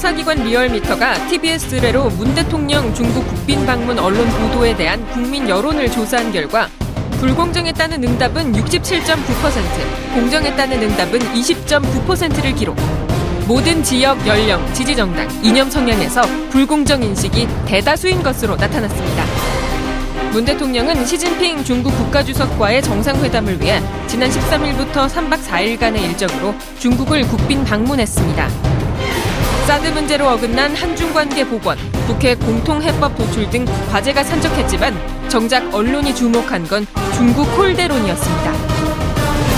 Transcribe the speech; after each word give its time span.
여론조사기관 0.00 0.44
리얼미터가 0.44 1.28
TBS 1.28 1.74
의뢰로 1.74 2.08
문 2.10 2.34
대통령 2.34 2.92
중국 2.94 3.26
국빈 3.28 3.64
방문 3.66 3.98
언론 3.98 4.26
보도에 4.28 4.74
대한 4.74 5.06
국민 5.10 5.48
여론을 5.48 5.90
조사한 5.90 6.32
결과 6.32 6.68
불공정했다는 7.18 8.02
응답은 8.04 8.52
67.9%, 8.52 10.14
공정했다는 10.14 10.82
응답은 10.82 11.18
20.9%를 11.18 12.54
기록. 12.54 12.76
모든 13.46 13.82
지역, 13.82 14.26
연령, 14.26 14.72
지지 14.72 14.96
정당, 14.96 15.28
이념 15.42 15.70
성향에서 15.70 16.22
불공정 16.50 17.02
인식이 17.02 17.46
대다수인 17.66 18.22
것으로 18.22 18.56
나타났습니다. 18.56 19.24
문 20.32 20.44
대통령은 20.44 21.04
시진핑 21.04 21.64
중국 21.64 21.90
국가주석과의 21.96 22.82
정상회담을 22.82 23.60
위해 23.60 23.80
지난 24.06 24.30
13일부터 24.30 25.08
3박 25.08 25.42
4일간의 25.42 26.02
일정으로 26.02 26.54
중국을 26.78 27.22
국빈 27.22 27.64
방문했습니다. 27.64 28.69
사드 29.66 29.88
문제로 29.88 30.28
어긋난 30.28 30.74
한중 30.74 31.12
관계 31.12 31.44
복원, 31.44 31.78
북핵 32.06 32.40
공통 32.40 32.82
해법 32.82 33.16
도출 33.16 33.48
등 33.50 33.64
과제가 33.90 34.24
산적했지만 34.24 35.28
정작 35.28 35.72
언론이 35.72 36.14
주목한 36.14 36.66
건 36.66 36.86
중국 37.14 37.44
홀대론이었습니다. 37.56 38.52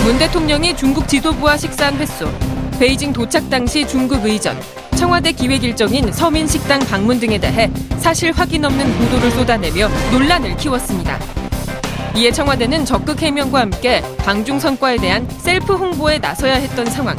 문 0.04 0.18
대통령이 0.18 0.76
중국 0.76 1.08
지도부와 1.08 1.56
식사한 1.56 1.96
횟수, 1.96 2.30
베이징 2.78 3.12
도착 3.12 3.48
당시 3.48 3.86
중국 3.86 4.24
의전, 4.24 4.60
청와대 4.96 5.32
기획 5.32 5.64
일정인 5.64 6.12
서민 6.12 6.46
식당 6.46 6.80
방문 6.80 7.18
등에 7.18 7.38
대해 7.38 7.70
사실 7.98 8.32
확인 8.32 8.64
없는 8.64 8.98
보도를 8.98 9.30
쏟아내며 9.30 9.88
논란을 10.10 10.56
키웠습니다. 10.56 11.18
이에 12.14 12.30
청와대는 12.30 12.84
적극 12.84 13.22
해명과 13.22 13.60
함께 13.60 14.02
방중 14.18 14.60
성과에 14.60 14.98
대한 14.98 15.26
셀프 15.38 15.74
홍보에 15.74 16.18
나서야 16.18 16.54
했던 16.54 16.84
상황. 16.86 17.16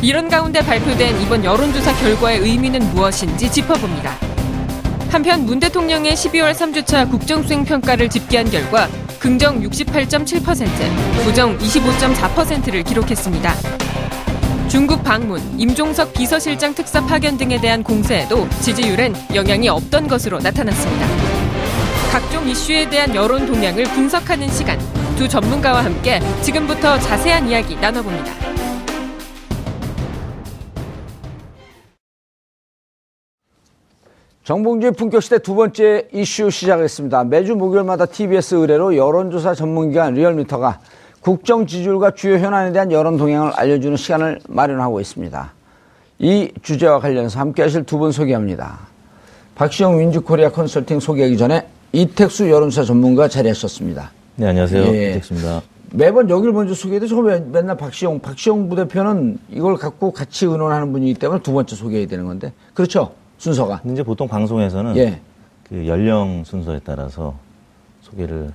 이런 0.00 0.28
가운데 0.28 0.60
발표된 0.60 1.20
이번 1.22 1.44
여론조사 1.44 1.92
결과의 1.96 2.38
의미는 2.38 2.80
무엇인지 2.94 3.50
짚어봅니다. 3.50 4.16
한편 5.10 5.44
문 5.44 5.58
대통령의 5.58 6.14
12월 6.14 6.52
3주차 6.52 7.10
국정수행 7.10 7.64
평가를 7.64 8.08
집계한 8.08 8.48
결과 8.48 8.88
긍정 9.18 9.60
68.7%, 9.60 11.24
부정 11.24 11.58
25.4%를 11.58 12.84
기록했습니다. 12.84 13.54
중국 14.68 15.02
방문, 15.02 15.40
임종석 15.58 16.12
비서실장 16.12 16.74
특사 16.74 17.04
파견 17.04 17.36
등에 17.36 17.60
대한 17.60 17.82
공세에도 17.82 18.48
지지율엔 18.60 19.14
영향이 19.34 19.68
없던 19.68 20.06
것으로 20.06 20.38
나타났습니다. 20.38 21.06
각종 22.12 22.48
이슈에 22.48 22.88
대한 22.88 23.14
여론 23.14 23.46
동향을 23.46 23.84
분석하는 23.84 24.48
시간, 24.50 24.78
두 25.16 25.26
전문가와 25.26 25.84
함께 25.84 26.20
지금부터 26.42 26.98
자세한 27.00 27.48
이야기 27.48 27.74
나눠봅니다. 27.76 28.47
정봉주의 34.48 34.92
품격시대 34.92 35.40
두 35.40 35.54
번째 35.54 36.08
이슈 36.10 36.48
시작하겠습니다. 36.48 37.24
매주 37.24 37.54
목요일마다 37.54 38.06
TBS 38.06 38.54
의뢰로 38.54 38.96
여론조사 38.96 39.52
전문기관 39.52 40.14
리얼미터가 40.14 40.80
국정 41.20 41.66
지지율과 41.66 42.12
주요 42.12 42.38
현안에 42.38 42.72
대한 42.72 42.90
여론 42.90 43.18
동향을 43.18 43.52
알려주는 43.52 43.98
시간을 43.98 44.38
마련하고 44.48 45.00
있습니다. 45.02 45.52
이 46.20 46.50
주제와 46.62 46.98
관련해서 46.98 47.38
함께 47.38 47.60
하실 47.60 47.84
두 47.84 47.98
분 47.98 48.10
소개합니다. 48.10 48.78
박시영 49.54 49.98
윈즈코리아 49.98 50.50
컨설팅 50.50 50.98
소개하기 50.98 51.36
전에 51.36 51.66
이택수 51.92 52.48
여론조사 52.48 52.84
전문가 52.84 53.28
자리하셨습니다. 53.28 54.12
네, 54.36 54.46
안녕하세요. 54.46 54.82
예. 54.94 55.10
이택수입니다. 55.10 55.60
매번 55.92 56.30
여기를 56.30 56.54
먼저 56.54 56.72
소개해도 56.72 57.06
저 57.06 57.20
맨날 57.20 57.76
박시영, 57.76 58.20
박시영 58.20 58.70
부대표는 58.70 59.40
이걸 59.50 59.76
갖고 59.76 60.10
같이 60.10 60.46
의논하는 60.46 60.90
분이기 60.90 61.20
때문에 61.20 61.42
두 61.42 61.52
번째 61.52 61.76
소개해야 61.76 62.06
되는 62.06 62.24
건데. 62.24 62.54
그렇죠? 62.72 63.12
순서가. 63.38 63.82
이제 63.86 64.02
보통 64.02 64.28
방송에서는 64.28 64.96
예. 64.96 65.20
그 65.68 65.86
연령 65.86 66.44
순서에 66.44 66.80
따라서 66.84 67.34
소개를 68.02 68.52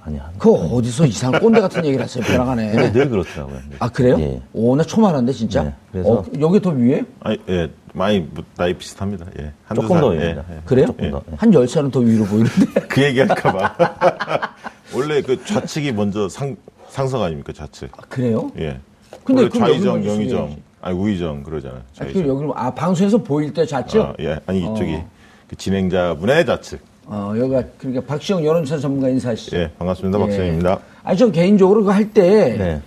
많이 0.00 0.18
하는. 0.18 0.38
그 0.38 0.52
어디서 0.52 1.06
이상한 1.06 1.40
꼰대 1.40 1.60
같은 1.60 1.84
얘기를 1.84 2.04
하세요, 2.04 2.24
벼랑하네. 2.24 2.72
네, 2.72 2.92
늘 2.92 3.08
그렇더라고요. 3.08 3.58
아, 3.78 3.88
그래요? 3.88 4.16
예. 4.20 4.40
오, 4.52 4.76
나 4.76 4.84
처음 4.84 5.04
알았는데, 5.04 5.32
진짜? 5.32 5.64
네, 5.64 5.74
그래서. 5.92 6.12
어, 6.12 6.24
여기 6.40 6.60
더 6.60 6.70
위에? 6.70 7.04
아니, 7.20 7.38
예, 7.48 7.70
많이, 7.92 8.20
뭐, 8.20 8.44
나이 8.56 8.74
비슷합니다. 8.74 9.26
예. 9.38 9.52
조금 9.74 9.88
살, 9.88 10.00
더 10.00 10.08
위입니다. 10.08 10.44
예. 10.50 10.60
그래요? 10.64 10.86
조금 10.86 11.04
예. 11.04 11.10
더. 11.10 11.22
예. 11.30 11.36
한 11.36 11.50
10살은 11.50 11.92
더 11.92 12.00
위로 12.00 12.24
보이는데. 12.24 12.80
그 12.88 13.02
얘기 13.02 13.20
할까봐. 13.20 14.54
원래 14.94 15.22
그 15.22 15.44
좌측이 15.44 15.92
먼저 15.92 16.28
상, 16.28 16.56
상성 16.88 17.22
아닙니까, 17.22 17.52
좌측. 17.52 17.90
아, 17.96 18.02
그래요? 18.08 18.50
예. 18.58 18.78
근데 19.24 19.48
좌이정, 19.48 20.04
영의정. 20.04 20.56
아니 20.80 20.96
우의정 20.96 21.42
그러잖아요. 21.42 21.80
아, 22.00 22.04
그 22.04 22.26
여기 22.26 22.44
아 22.54 22.70
방송에서 22.72 23.18
보일 23.18 23.52
때 23.52 23.66
좌측? 23.66 24.00
아, 24.00 24.14
예, 24.20 24.38
아니 24.46 24.60
이쪽이 24.60 24.94
어. 24.94 25.08
그 25.48 25.56
진행자분의 25.56 26.46
좌측. 26.46 26.80
어 27.06 27.32
여기가 27.36 27.62
그러니까 27.78 28.04
박시영 28.06 28.44
여론조사 28.44 28.78
전문가 28.80 29.08
인사하시죠. 29.08 29.56
예, 29.56 29.70
반갑습니다, 29.78 30.18
예. 30.18 30.22
박시영입니다. 30.24 30.78
아니 31.02 31.18
전 31.18 31.32
개인적으로 31.32 31.82
그 31.84 31.90
할 31.90 32.12
때그 32.12 32.58
네. 32.62 32.80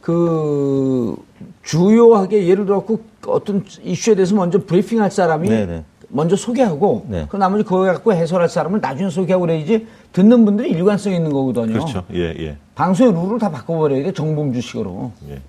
그 0.00 1.16
주요하게 1.62 2.46
예를 2.48 2.66
들어 2.66 2.84
그 2.84 3.02
어떤 3.26 3.64
이슈에 3.82 4.14
대해서 4.14 4.34
먼저 4.34 4.58
브리핑할 4.64 5.10
사람이 5.10 5.48
네네. 5.48 5.66
네. 5.66 5.84
먼저 6.08 6.36
소개하고 6.36 7.06
네. 7.08 7.26
그 7.30 7.36
나머지 7.36 7.64
그거 7.64 7.80
갖고 7.84 8.12
해설할 8.12 8.48
사람을 8.48 8.80
나중에 8.80 9.08
소개하고 9.08 9.46
그래야지 9.46 9.86
듣는 10.12 10.44
분들이 10.44 10.70
일관성 10.70 11.12
있는 11.14 11.32
거거든요. 11.32 11.72
그렇죠. 11.72 12.04
예, 12.12 12.34
예. 12.38 12.56
방송의 12.74 13.14
룰을 13.14 13.38
다 13.38 13.50
바꿔버려야 13.50 14.02
돼 14.04 14.12
정봉주식으로. 14.12 15.12
예. 15.30 15.40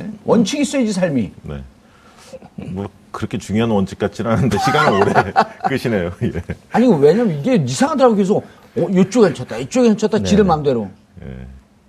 네? 0.00 0.10
원칙 0.24 0.60
있어야지 0.60 0.92
삶이. 0.92 1.30
네. 1.42 1.62
뭐 2.56 2.88
그렇게 3.10 3.38
중요한 3.38 3.70
원칙 3.70 3.98
같지는 3.98 4.30
않은데 4.30 4.58
시간을 4.58 5.00
오래 5.00 5.12
끄시네요. 5.68 6.12
예. 6.22 6.32
아니 6.72 6.86
왜냐면 6.86 7.38
이게 7.38 7.54
이상하더라고 7.56 8.16
계속 8.16 8.44
어, 8.76 8.88
이쪽에 8.90 9.32
쳤다 9.32 9.56
이쪽에 9.56 9.96
쳤다 9.96 10.18
네. 10.18 10.24
지들 10.24 10.44
마음대로. 10.44 10.88
예. 11.24 11.46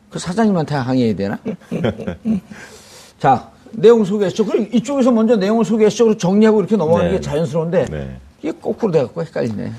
그 0.09 0.19
사장님한테 0.19 0.75
항의해야 0.75 1.15
되나? 1.15 1.39
자 3.19 3.49
내용 3.71 4.05
소개했죠. 4.05 4.45
그럼 4.45 4.67
이쪽에서 4.71 5.11
먼저 5.11 5.35
내용을 5.35 5.65
소개했죠. 5.65 6.17
정리하고 6.17 6.59
이렇게 6.59 6.77
넘어가는 6.77 7.09
네. 7.11 7.17
게 7.17 7.21
자연스러운데 7.21 7.85
네. 7.85 8.17
이게 8.41 8.51
거꾸로 8.51 8.91
돼갖고 8.91 9.23
헷갈리네. 9.23 9.71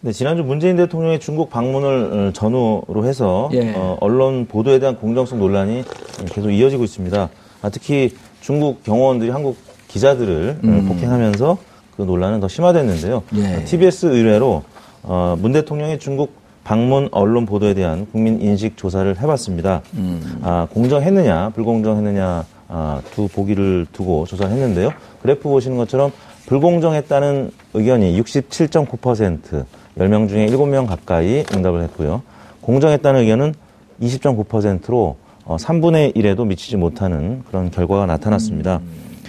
네, 0.00 0.12
지난주 0.12 0.42
문재인 0.42 0.76
대통령의 0.76 1.18
중국 1.18 1.48
방문을 1.48 2.28
어, 2.28 2.32
전후로 2.32 3.04
해서 3.06 3.48
예. 3.52 3.72
어, 3.74 3.96
언론 4.00 4.46
보도에 4.46 4.78
대한 4.78 4.96
공정성 4.96 5.38
논란이 5.38 5.84
계속 6.26 6.50
이어지고 6.50 6.84
있습니다. 6.84 7.30
아, 7.64 7.70
특히 7.70 8.14
중국 8.42 8.84
경호원들이 8.84 9.30
한국 9.30 9.56
기자들을 9.88 10.58
음. 10.64 10.86
폭행하면서 10.86 11.56
그 11.96 12.02
논란은 12.02 12.40
더 12.40 12.46
심화됐는데요. 12.46 13.22
예. 13.36 13.64
TBS 13.64 14.06
의뢰로 14.06 14.62
어, 15.02 15.34
문 15.40 15.52
대통령의 15.52 15.98
중국 15.98 16.34
방문 16.62 17.08
언론 17.10 17.46
보도에 17.46 17.72
대한 17.72 18.06
국민 18.12 18.42
인식 18.42 18.76
조사를 18.76 19.18
해봤습니다. 19.18 19.80
음. 19.94 20.40
아, 20.42 20.66
공정했느냐, 20.74 21.52
불공정했느냐 21.54 22.44
아, 22.68 23.00
두 23.14 23.28
보기를 23.28 23.86
두고 23.92 24.26
조사를 24.26 24.52
했는데요. 24.52 24.90
그래프 25.22 25.48
보시는 25.48 25.78
것처럼 25.78 26.12
불공정했다는 26.44 27.50
의견이 27.72 28.20
67.9%, 28.20 29.64
10명 29.96 30.28
중에 30.28 30.46
7명 30.48 30.86
가까이 30.86 31.44
응답을 31.54 31.82
했고요. 31.84 32.20
공정했다는 32.60 33.20
의견은 33.20 33.54
20.9%로 34.02 35.16
어, 35.44 35.56
3분의 35.56 36.16
1에도 36.16 36.46
미치지 36.46 36.76
못하는 36.76 37.42
그런 37.48 37.70
결과가 37.70 38.06
나타났습니다. 38.06 38.80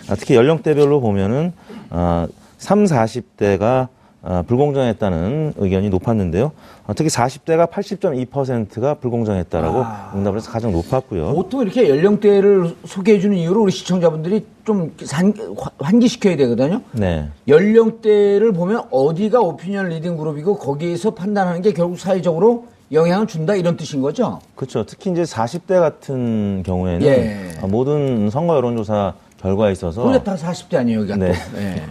아, 0.10 0.16
특히 0.16 0.36
연령대별로 0.36 1.02
보면은 1.02 1.52
아, 1.90 2.28
3, 2.58 2.86
40대가 2.86 3.90
아, 4.28 4.42
불공정했다는 4.42 5.54
의견이 5.58 5.90
높았는데요. 5.90 6.52
아, 6.88 6.94
특히 6.94 7.10
40대가 7.10 7.70
80.2%가 7.70 8.96
불공정했다라고 8.96 9.84
아, 9.84 10.14
응답을 10.16 10.40
해서 10.40 10.50
가장 10.50 10.72
높았고요. 10.72 11.34
보통 11.34 11.62
이렇게 11.62 11.88
연령대를 11.90 12.76
소개해주는 12.86 13.38
이유로 13.38 13.62
우리 13.62 13.72
시청자분들이 13.72 14.48
좀 14.64 14.96
산, 15.04 15.32
환기시켜야 15.78 16.38
되거든요. 16.38 16.82
네. 16.94 17.28
연령대를 17.48 18.52
보면 18.54 18.86
어디가 18.90 19.42
opinion 19.42 19.90
leading 19.90 20.18
그룹이고 20.18 20.58
거기에서 20.58 21.12
판단하는 21.12 21.62
게 21.62 21.72
결국 21.74 22.00
사회적으로 22.00 22.66
영향을 22.96 23.28
준다 23.28 23.56
이런 23.56 23.78
뜻인 23.78 24.02
거죠? 24.02 24.40
그렇죠. 24.56 24.86
특히 24.86 25.12
이제 25.12 25.24
40대 25.24 25.80
같은 25.80 26.64
경우에는 26.64 27.06
예. 27.06 27.68
모든 27.68 28.30
선거 28.30 28.56
여론조사 28.56 29.14
결과에 29.40 29.74
있어서 29.74 30.24
다 30.24 30.36
40대 30.36 30.78
아니에요, 30.78 31.02
여기가 31.02 31.18
네. 31.18 31.34
또. 31.34 31.62
예. 31.62 31.84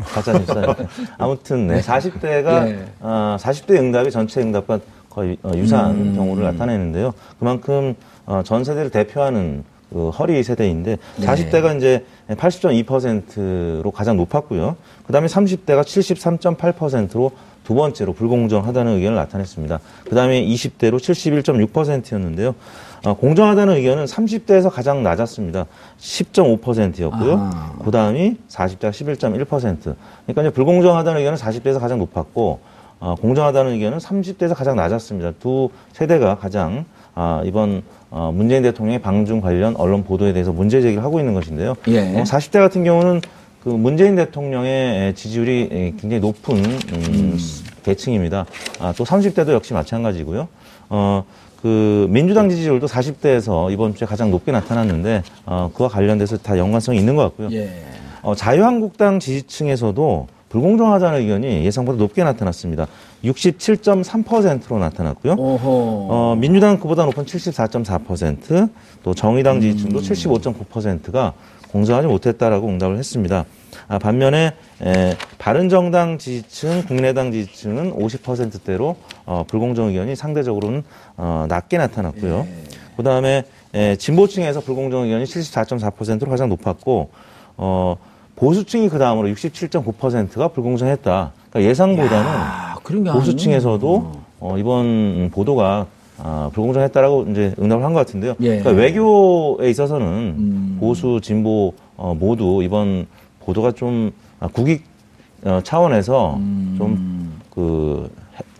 가짜 0.00 0.32
뉴스니까. 0.32 0.76
아무튼 1.18 1.66
네, 1.68 1.80
40대가 1.80 2.64
네. 2.64 2.84
어, 3.00 3.36
40대 3.38 3.76
응답이 3.76 4.10
전체 4.10 4.40
응답과 4.40 4.80
거의 5.08 5.36
어, 5.42 5.52
유사한 5.54 5.92
음. 5.92 6.14
경우를 6.16 6.44
나타내는데요. 6.44 7.14
그만큼 7.38 7.94
어, 8.26 8.42
전 8.44 8.64
세대를 8.64 8.90
대표하는 8.90 9.64
그 9.92 10.10
허리 10.10 10.42
세대인데 10.42 10.98
네. 11.16 11.26
40대가 11.26 11.76
이제 11.76 12.04
80.2%로 12.28 13.90
가장 13.90 14.16
높았고요. 14.16 14.76
그다음에 15.06 15.26
30대가 15.26 15.82
73.8%로 15.82 17.32
두 17.70 17.76
번째로 17.76 18.14
불공정하다는 18.14 18.96
의견을 18.96 19.14
나타냈습니다. 19.14 19.78
그 20.08 20.14
다음에 20.16 20.44
20대로 20.44 20.96
71.6%였는데요. 20.96 22.56
어, 23.04 23.14
공정하다는 23.14 23.76
의견은 23.76 24.06
30대에서 24.06 24.70
가장 24.70 25.04
낮았습니다. 25.04 25.66
10.5%였고요. 26.00 27.36
아. 27.38 27.74
그 27.84 27.92
다음이 27.92 28.38
40대 28.48 28.90
11.1%. 28.90 29.46
그러니까 29.46 30.42
이제 30.42 30.50
불공정하다는 30.50 31.20
의견은 31.20 31.38
40대에서 31.38 31.78
가장 31.78 32.00
높았고, 32.00 32.58
어, 32.98 33.14
공정하다는 33.20 33.74
의견은 33.74 33.98
30대에서 33.98 34.56
가장 34.56 34.74
낮았습니다. 34.74 35.34
두 35.38 35.70
세대가 35.92 36.38
가장 36.38 36.86
아, 37.14 37.40
이번 37.44 37.82
어, 38.10 38.32
문재인 38.34 38.64
대통령의 38.64 39.00
방중 39.00 39.40
관련 39.40 39.76
언론 39.76 40.02
보도에 40.02 40.32
대해서 40.32 40.50
문제 40.50 40.80
제기를 40.80 41.04
하고 41.04 41.20
있는 41.20 41.34
것인데요. 41.34 41.76
예. 41.86 42.18
어, 42.18 42.24
40대 42.24 42.58
같은 42.58 42.82
경우는 42.82 43.20
그 43.62 43.68
문재인 43.68 44.16
대통령의 44.16 45.14
지지율이 45.14 45.94
굉장히 46.00 46.20
높은 46.20 46.56
음, 46.56 46.78
음. 46.92 47.38
계층입니다. 47.82 48.46
아, 48.78 48.92
또 48.96 49.04
30대도 49.04 49.52
역시 49.52 49.72
마찬가지고요. 49.72 50.48
어, 50.88 51.24
그 51.62 52.06
민주당 52.10 52.48
지지율도 52.48 52.86
40대에서 52.86 53.70
이번 53.72 53.94
주에 53.94 54.06
가장 54.06 54.30
높게 54.30 54.50
나타났는데 54.52 55.22
어, 55.46 55.70
그와 55.74 55.88
관련돼서 55.88 56.38
다 56.38 56.56
연관성이 56.56 56.98
있는 56.98 57.16
것 57.16 57.22
같고요. 57.22 57.48
예. 57.52 57.70
어, 58.22 58.34
자유한국당 58.34 59.20
지지층에서도 59.20 60.26
불공정하다는 60.48 61.20
의견이 61.20 61.64
예상보다 61.64 61.96
높게 61.96 62.24
나타났습니다. 62.24 62.86
67.3%로 63.24 64.78
나타났고요. 64.78 65.36
어, 65.38 66.36
민주당 66.36 66.78
그보다 66.78 67.04
높은 67.04 67.24
74.4%, 67.24 68.68
또 69.04 69.14
정의당 69.14 69.60
지지층도 69.60 69.98
음. 69.98 70.02
75.9%가 70.02 71.34
공정하지 71.72 72.08
못했다라고 72.08 72.68
응답을 72.68 72.98
했습니다. 72.98 73.44
아, 73.88 73.98
반면에 73.98 74.52
에, 74.82 75.16
바른정당 75.38 76.18
지지층, 76.18 76.84
국내당 76.86 77.32
지지층은 77.32 77.94
50%대로 77.94 78.96
어, 79.26 79.44
불공정 79.46 79.88
의견이 79.88 80.16
상대적으로는 80.16 80.82
어, 81.16 81.46
낮게 81.48 81.78
나타났고요. 81.78 82.46
예. 82.48 82.64
그 82.96 83.02
다음에 83.02 83.44
진보층에서 83.98 84.60
불공정 84.60 85.04
의견이 85.04 85.24
74.4%로 85.24 86.28
가장 86.28 86.48
높았고 86.48 87.10
어, 87.56 87.96
보수층이 88.36 88.88
그 88.88 88.98
다음으로 88.98 89.28
67.9%가 89.28 90.48
불공정했다. 90.48 91.32
그러니까 91.50 91.70
예상보다는 91.70 92.30
야, 92.30 92.76
보수층에서도 93.12 94.12
어, 94.40 94.56
이번 94.58 95.30
보도가 95.30 95.86
아, 96.22 96.50
불공정했다라고 96.52 97.26
이제 97.30 97.54
응답을 97.60 97.84
한 97.84 97.92
것 97.92 98.00
같은데요. 98.00 98.34
예. 98.40 98.58
그러니까 98.60 98.70
외교에 98.70 99.70
있어서는 99.70 100.06
음. 100.06 100.76
보수 100.80 101.20
진보 101.22 101.72
어, 101.96 102.14
모두 102.18 102.60
이번 102.62 103.06
보도가 103.40 103.72
좀 103.72 104.10
아, 104.38 104.46
국익 104.48 104.84
어, 105.44 105.60
차원에서 105.64 106.36
음. 106.36 106.74
좀그 106.78 108.10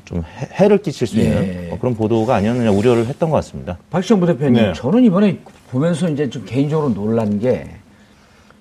좀 0.04 0.22
해를 0.58 0.78
끼칠 0.78 1.06
수 1.06 1.18
있는 1.20 1.42
예. 1.42 1.70
어, 1.70 1.78
그런 1.78 1.94
보도가 1.94 2.34
아니었느냐 2.36 2.70
우려를 2.70 3.06
했던 3.06 3.30
것 3.30 3.36
같습니다. 3.36 3.78
박시영 3.90 4.18
부대표님, 4.20 4.54
네. 4.54 4.72
저는 4.74 5.04
이번에 5.04 5.38
보면서 5.70 6.08
이제 6.08 6.28
좀 6.28 6.44
개인적으로 6.46 6.92
놀란 6.92 7.38
게 7.38 7.66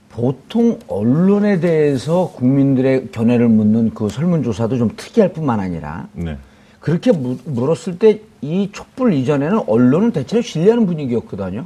보통 0.09 0.77
언론에 0.87 1.59
대해서 1.59 2.31
국민들의 2.35 3.07
견해를 3.11 3.47
묻는 3.47 3.91
그 3.93 4.09
설문조사도 4.09 4.77
좀 4.77 4.89
특이할 4.95 5.31
뿐만 5.33 5.59
아니라 5.59 6.07
네. 6.13 6.37
그렇게 6.79 7.11
물었을 7.11 7.99
때 7.99 8.29
이 8.41 8.69
촛불 8.71 9.13
이전에는 9.13 9.63
언론은 9.67 10.11
대체로 10.11 10.41
신뢰하는 10.41 10.85
분위기였거든요. 10.85 11.65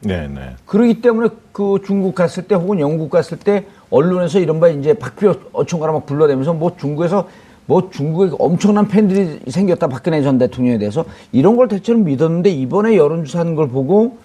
네, 0.00 0.28
네. 0.28 0.54
그러기 0.64 1.00
때문에 1.00 1.28
그 1.52 1.80
중국 1.84 2.14
갔을 2.14 2.44
때 2.44 2.54
혹은 2.54 2.80
영국 2.80 3.10
갔을 3.10 3.38
때 3.38 3.66
언론에서 3.90 4.38
이른바 4.38 4.68
이제 4.68 4.94
박표 4.94 5.34
어촌가라 5.52 5.92
막 5.92 6.06
불러대면서 6.06 6.54
뭐 6.54 6.76
중국에서 6.76 7.28
뭐 7.66 7.90
중국에 7.90 8.34
엄청난 8.38 8.88
팬들이 8.88 9.40
생겼다 9.48 9.88
박근혜 9.88 10.22
전 10.22 10.38
대통령에 10.38 10.78
대해서 10.78 11.04
이런 11.32 11.56
걸 11.56 11.68
대체로 11.68 11.98
믿었는데 11.98 12.48
이번에 12.48 12.96
여론조사하는 12.96 13.54
걸 13.54 13.68
보고 13.68 14.16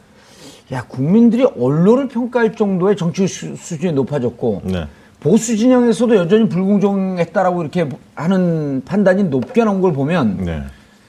야 0.72 0.86
국민들이 0.88 1.44
언론을 1.44 2.08
평가할 2.08 2.56
정도의 2.56 2.96
정치 2.96 3.28
수준이 3.28 3.92
높아졌고 3.94 4.62
네. 4.66 4.88
보수 5.24 5.56
진영에서도 5.56 6.16
여전히 6.18 6.50
불공정했다라고 6.50 7.62
이렇게 7.62 7.88
하는 8.14 8.84
판단이 8.84 9.24
높게 9.24 9.64
나온 9.64 9.80
걸 9.80 9.94
보면 9.94 10.44
네. 10.44 10.64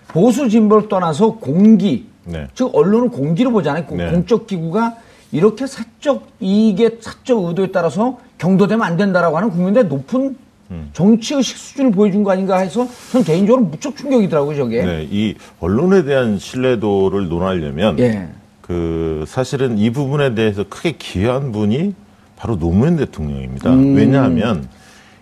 보수 0.07 0.49
진보를 0.49 0.89
떠나서 0.89 1.35
공기 1.35 2.07
네. 2.25 2.47
즉 2.55 2.71
언론을 2.73 3.09
공기로 3.09 3.51
보잖아요 3.51 3.85
네. 3.91 4.11
공적 4.13 4.47
기구가 4.47 4.95
이렇게 5.33 5.67
사적 5.67 6.29
이익의 6.39 6.99
사적 7.01 7.45
의도에 7.45 7.73
따라서 7.73 8.21
경도되면 8.39 8.87
안 8.87 8.97
된다라고 8.97 9.37
하는 9.37 9.51
국민들의 9.51 9.89
높은 9.89 10.37
음. 10.71 10.91
정치 10.93 11.35
의식 11.35 11.57
수준을 11.57 11.91
보여준 11.91 12.23
거 12.23 12.31
아닌가 12.31 12.59
해서 12.59 12.87
저는 13.11 13.25
개인적으로 13.25 13.65
무척 13.65 13.97
충격이더라고요, 13.97 14.57
저게. 14.57 14.83
네, 14.83 15.07
이 15.11 15.35
언론에 15.61 16.05
대한 16.05 16.39
신뢰도를 16.39 17.29
논하려면 17.29 17.99
예. 17.99 18.29
그 18.63 19.25
사실은 19.27 19.77
이 19.77 19.91
부분에 19.91 20.35
대해서 20.35 20.65
크게 20.67 20.93
기여한 20.93 21.53
분이 21.53 21.95
바로 22.37 22.59
노무현 22.59 22.97
대통령입니다. 22.97 23.73
음. 23.73 23.95
왜냐하면 23.95 24.69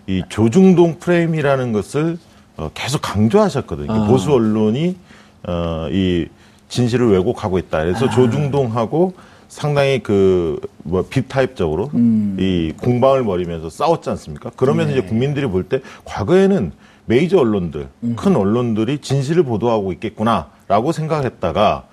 이 0.07 0.21
조중동 0.29 0.99
프레임이라는 0.99 1.71
것을 1.71 2.17
어, 2.57 2.69
계속 2.73 3.01
강조하셨거든요. 3.01 3.91
아. 3.91 4.07
보수 4.07 4.31
언론이 4.31 4.97
어, 5.47 5.87
이 5.91 6.27
진실을 6.69 7.11
왜곡하고 7.11 7.57
있다. 7.59 7.79
그래서 7.83 8.05
아. 8.05 8.09
조중동하고 8.09 9.13
상당히 9.47 9.99
그뭐 9.99 11.05
빅타입적으로 11.09 11.91
음. 11.93 12.35
이 12.39 12.73
공방을 12.77 13.23
벌이면서 13.23 13.69
싸웠지 13.69 14.09
않습니까? 14.09 14.49
그러면서 14.55 14.91
네. 14.91 14.97
이제 14.99 15.07
국민들이 15.07 15.45
볼 15.47 15.63
때 15.69 15.79
과거에는 16.05 16.71
메이저 17.05 17.37
언론들, 17.37 17.87
음. 18.03 18.15
큰 18.15 18.35
언론들이 18.35 18.99
진실을 18.99 19.43
보도하고 19.43 19.91
있겠구나라고 19.93 20.91
생각했다가 20.91 21.83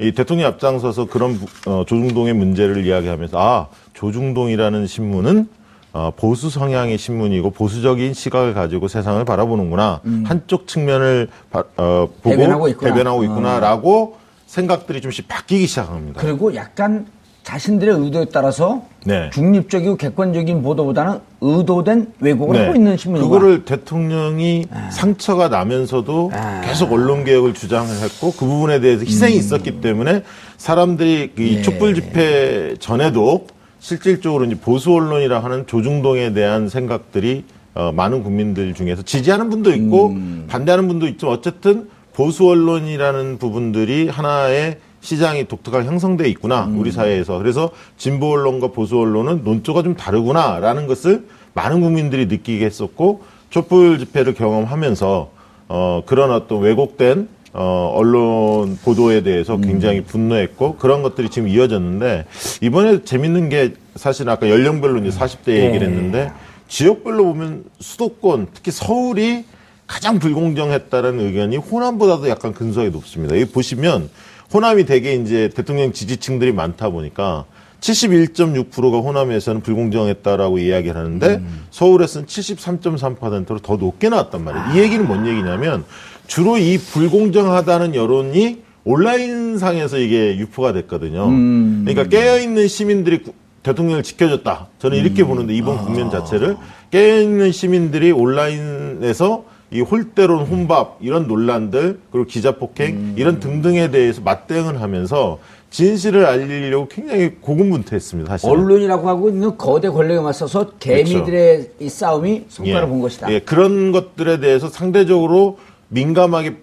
이 0.00 0.12
대통령 0.12 0.48
앞장서서 0.48 1.06
그런 1.06 1.38
어, 1.66 1.84
조중동의 1.86 2.32
문제를 2.34 2.86
이야기하면서 2.86 3.38
아 3.38 3.68
조중동이라는 3.92 4.86
신문은 4.86 5.48
어, 5.92 6.12
보수 6.16 6.48
성향의 6.50 6.96
신문이고 6.96 7.50
보수적인 7.50 8.14
시각을 8.14 8.54
가지고 8.54 8.88
세상을 8.88 9.22
바라보는구나 9.24 10.00
음. 10.06 10.24
한쪽 10.26 10.66
측면을 10.66 11.28
바, 11.50 11.64
어, 11.76 12.08
보고 12.22 12.30
대변하고, 12.30 12.68
있구나. 12.68 13.24
있구나라고 13.24 14.14
어. 14.14 14.20
생각들이 14.46 15.00
좀씩 15.00 15.28
바뀌기 15.28 15.66
시작합니다. 15.66 16.20
그리고 16.20 16.54
약간 16.54 17.06
자신들의 17.42 17.94
의도에 17.96 18.26
따라서 18.32 18.82
네. 19.04 19.30
중립적이고 19.32 19.96
객관적인 19.96 20.62
보도보다는 20.62 21.20
의도된 21.40 22.12
왜곡을 22.20 22.52
네. 22.54 22.64
하고 22.64 22.76
있는 22.76 22.96
신문이 22.96 23.24
그거를 23.24 23.64
대통령이 23.64 24.66
아. 24.70 24.90
상처가 24.90 25.48
나면서도 25.48 26.30
아. 26.34 26.60
계속 26.64 26.92
언론 26.92 27.24
개혁을 27.24 27.54
주장을 27.54 27.88
했고 27.88 28.32
그 28.32 28.44
부분에 28.44 28.80
대해서 28.80 29.04
희생이 29.04 29.34
음. 29.34 29.38
있었기 29.38 29.80
때문에 29.80 30.22
사람들이 30.58 31.32
이 31.38 31.56
네. 31.56 31.62
촛불 31.62 31.94
집회 31.94 32.76
전에도 32.78 33.46
실질적으로 33.78 34.44
이제 34.44 34.54
보수 34.54 34.92
언론이라 34.92 35.42
하는 35.42 35.66
조중동에 35.66 36.34
대한 36.34 36.68
생각들이 36.68 37.44
어, 37.74 37.92
많은 37.92 38.22
국민들 38.22 38.74
중에서 38.74 39.02
지지하는 39.02 39.48
분도 39.48 39.72
있고 39.72 40.08
음. 40.08 40.46
반대하는 40.48 40.88
분도 40.88 41.06
있지만 41.06 41.34
어쨌든 41.34 41.88
보수 42.12 42.46
언론이라는 42.48 43.38
부분들이 43.38 44.08
하나의 44.08 44.78
시장이 45.00 45.48
독특하게 45.48 45.86
형성돼 45.86 46.28
있구나 46.28 46.66
음. 46.66 46.78
우리 46.78 46.92
사회에서 46.92 47.38
그래서 47.38 47.70
진보 47.96 48.32
언론과 48.32 48.68
보수 48.68 48.98
언론은 48.98 49.42
논조가 49.44 49.82
좀 49.82 49.96
다르구나라는 49.96 50.86
것을 50.86 51.26
많은 51.54 51.80
국민들이 51.80 52.26
느끼게 52.26 52.64
했었고 52.64 53.22
촛불 53.50 53.98
집회를 53.98 54.34
경험하면서 54.34 55.30
어 55.68 56.02
그런 56.06 56.30
어떤 56.30 56.60
왜곡된 56.60 57.28
어 57.52 57.92
언론 57.94 58.78
보도에 58.84 59.22
대해서 59.22 59.56
음. 59.56 59.62
굉장히 59.62 60.02
분노했고 60.02 60.76
그런 60.76 61.02
것들이 61.02 61.30
지금 61.30 61.48
이어졌는데 61.48 62.26
이번에 62.60 63.02
재밌는 63.02 63.48
게 63.48 63.74
사실 63.96 64.28
아까 64.28 64.48
연령별로 64.48 65.00
이제 65.00 65.16
40대 65.16 65.48
얘기를 65.48 65.88
네. 65.88 65.94
했는데 65.94 66.32
지역별로 66.68 67.24
보면 67.24 67.64
수도권 67.80 68.48
특히 68.54 68.70
서울이 68.70 69.44
가장 69.88 70.20
불공정했다는 70.20 71.18
의견이 71.18 71.56
호남보다도 71.56 72.28
약간 72.28 72.54
근소하게 72.54 72.90
높습니다. 72.90 73.34
여기 73.34 73.50
보시면 73.50 74.08
호남이 74.52 74.84
대개 74.84 75.14
이제 75.14 75.48
대통령 75.54 75.92
지지층들이 75.92 76.52
많다 76.52 76.90
보니까 76.90 77.44
71.6%가 77.80 78.98
호남에서는 78.98 79.62
불공정했다라고 79.62 80.58
이야기를 80.58 80.96
하는데 80.96 81.26
음. 81.36 81.64
서울에서는 81.70 82.26
73.3%로 82.26 83.58
더 83.60 83.76
높게 83.76 84.08
나왔단 84.08 84.44
말이에요. 84.44 84.64
아. 84.64 84.74
이 84.74 84.78
얘기는 84.80 85.06
뭔 85.06 85.26
얘기냐면 85.26 85.84
주로 86.26 86.58
이 86.58 86.78
불공정하다는 86.78 87.94
여론이 87.94 88.62
온라인상에서 88.84 89.98
이게 89.98 90.36
유포가 90.36 90.72
됐거든요. 90.72 91.26
음. 91.28 91.84
그러니까 91.86 92.08
깨어있는 92.08 92.68
시민들이 92.68 93.20
대통령을 93.62 94.02
지켜줬다. 94.02 94.68
저는 94.78 94.98
이렇게 94.98 95.22
음. 95.22 95.28
보는데 95.28 95.54
이번 95.54 95.78
아. 95.78 95.80
국면 95.82 96.10
자체를 96.10 96.56
깨어있는 96.90 97.52
시민들이 97.52 98.10
온라인에서 98.10 99.44
이 99.72 99.80
홀대론 99.80 100.46
혼밥 100.46 100.98
이런 101.00 101.28
논란들 101.28 102.00
그리고 102.10 102.26
기자 102.26 102.56
폭행 102.56 102.94
음. 102.94 103.14
이런 103.16 103.38
등등에 103.38 103.90
대해서 103.90 104.20
맞대응을 104.20 104.80
하면서 104.80 105.38
진실을 105.70 106.26
알리려고 106.26 106.88
굉장히 106.88 107.36
고군분투했습니다. 107.40 108.28
사실 108.30 108.50
언론이라고 108.50 109.08
하고 109.08 109.28
있는 109.28 109.56
거대 109.56 109.88
권력에 109.88 110.20
맞서서 110.20 110.70
개미들의 110.80 111.56
그렇죠. 111.58 111.72
이 111.78 111.88
싸움이 111.88 112.46
성과를 112.48 112.82
예. 112.82 112.90
본 112.90 113.00
것이다. 113.00 113.32
예, 113.32 113.38
그런 113.38 113.92
것들에 113.92 114.40
대해서 114.40 114.68
상대적으로 114.68 115.58
민감하게 115.88 116.56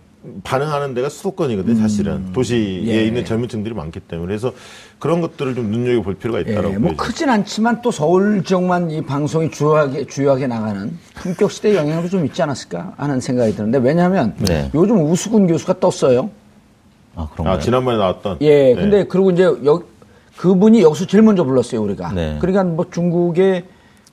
반응하는 0.44 0.94
데가 0.94 1.10
수도권이거든요, 1.10 1.76
음. 1.76 1.82
사실은. 1.82 2.32
도시에 2.34 2.86
예. 2.86 3.06
있는 3.06 3.26
젊은 3.26 3.48
층들이 3.48 3.74
많기 3.74 4.00
때문에. 4.00 4.28
그래서 4.28 4.54
그런 5.00 5.22
것들을 5.22 5.56
좀 5.56 5.72
눈여겨볼 5.72 6.16
필요가 6.16 6.40
있다라고. 6.40 6.74
예. 6.74 6.78
뭐 6.78 6.96
크진 6.96 7.30
않지만 7.30 7.82
또 7.82 7.92
서울 7.92 8.44
지역만 8.44 8.92
이 8.92 9.02
방송이 9.02 9.52
주요하게, 9.52 10.08
주요하게 10.08 10.48
나가는 10.48 10.98
품격 11.16 11.52
시대 11.52 11.76
영향도 11.76 12.10
좀 12.10 12.26
있지 12.26 12.42
않았을까 12.42 12.94
하는 12.98 13.20
생각이 13.20 13.56
드는데 13.56 13.78
왜냐하면 13.80 14.36
네. 14.40 14.70
요즘 14.74 15.10
우수근 15.10 15.48
교수가 15.48 15.80
떴어요. 15.80 16.30
아, 17.16 17.28
그런가요? 17.34 17.56
아, 17.56 17.60
지난번에 17.60 17.98
나왔던. 17.98 18.38
예. 18.42 18.74
네. 18.74 18.76
근데 18.76 19.04
그리고 19.06 19.32
이제 19.32 19.44
여, 19.44 19.82
그분이 20.38 20.82
여기서 20.82 21.08
제일 21.08 21.24
먼저 21.24 21.44
불렀어요, 21.44 21.82
우리가. 21.82 22.12
네. 22.14 22.38
그러니까 22.40 22.64
뭐 22.64 22.86
중국의 22.90 23.66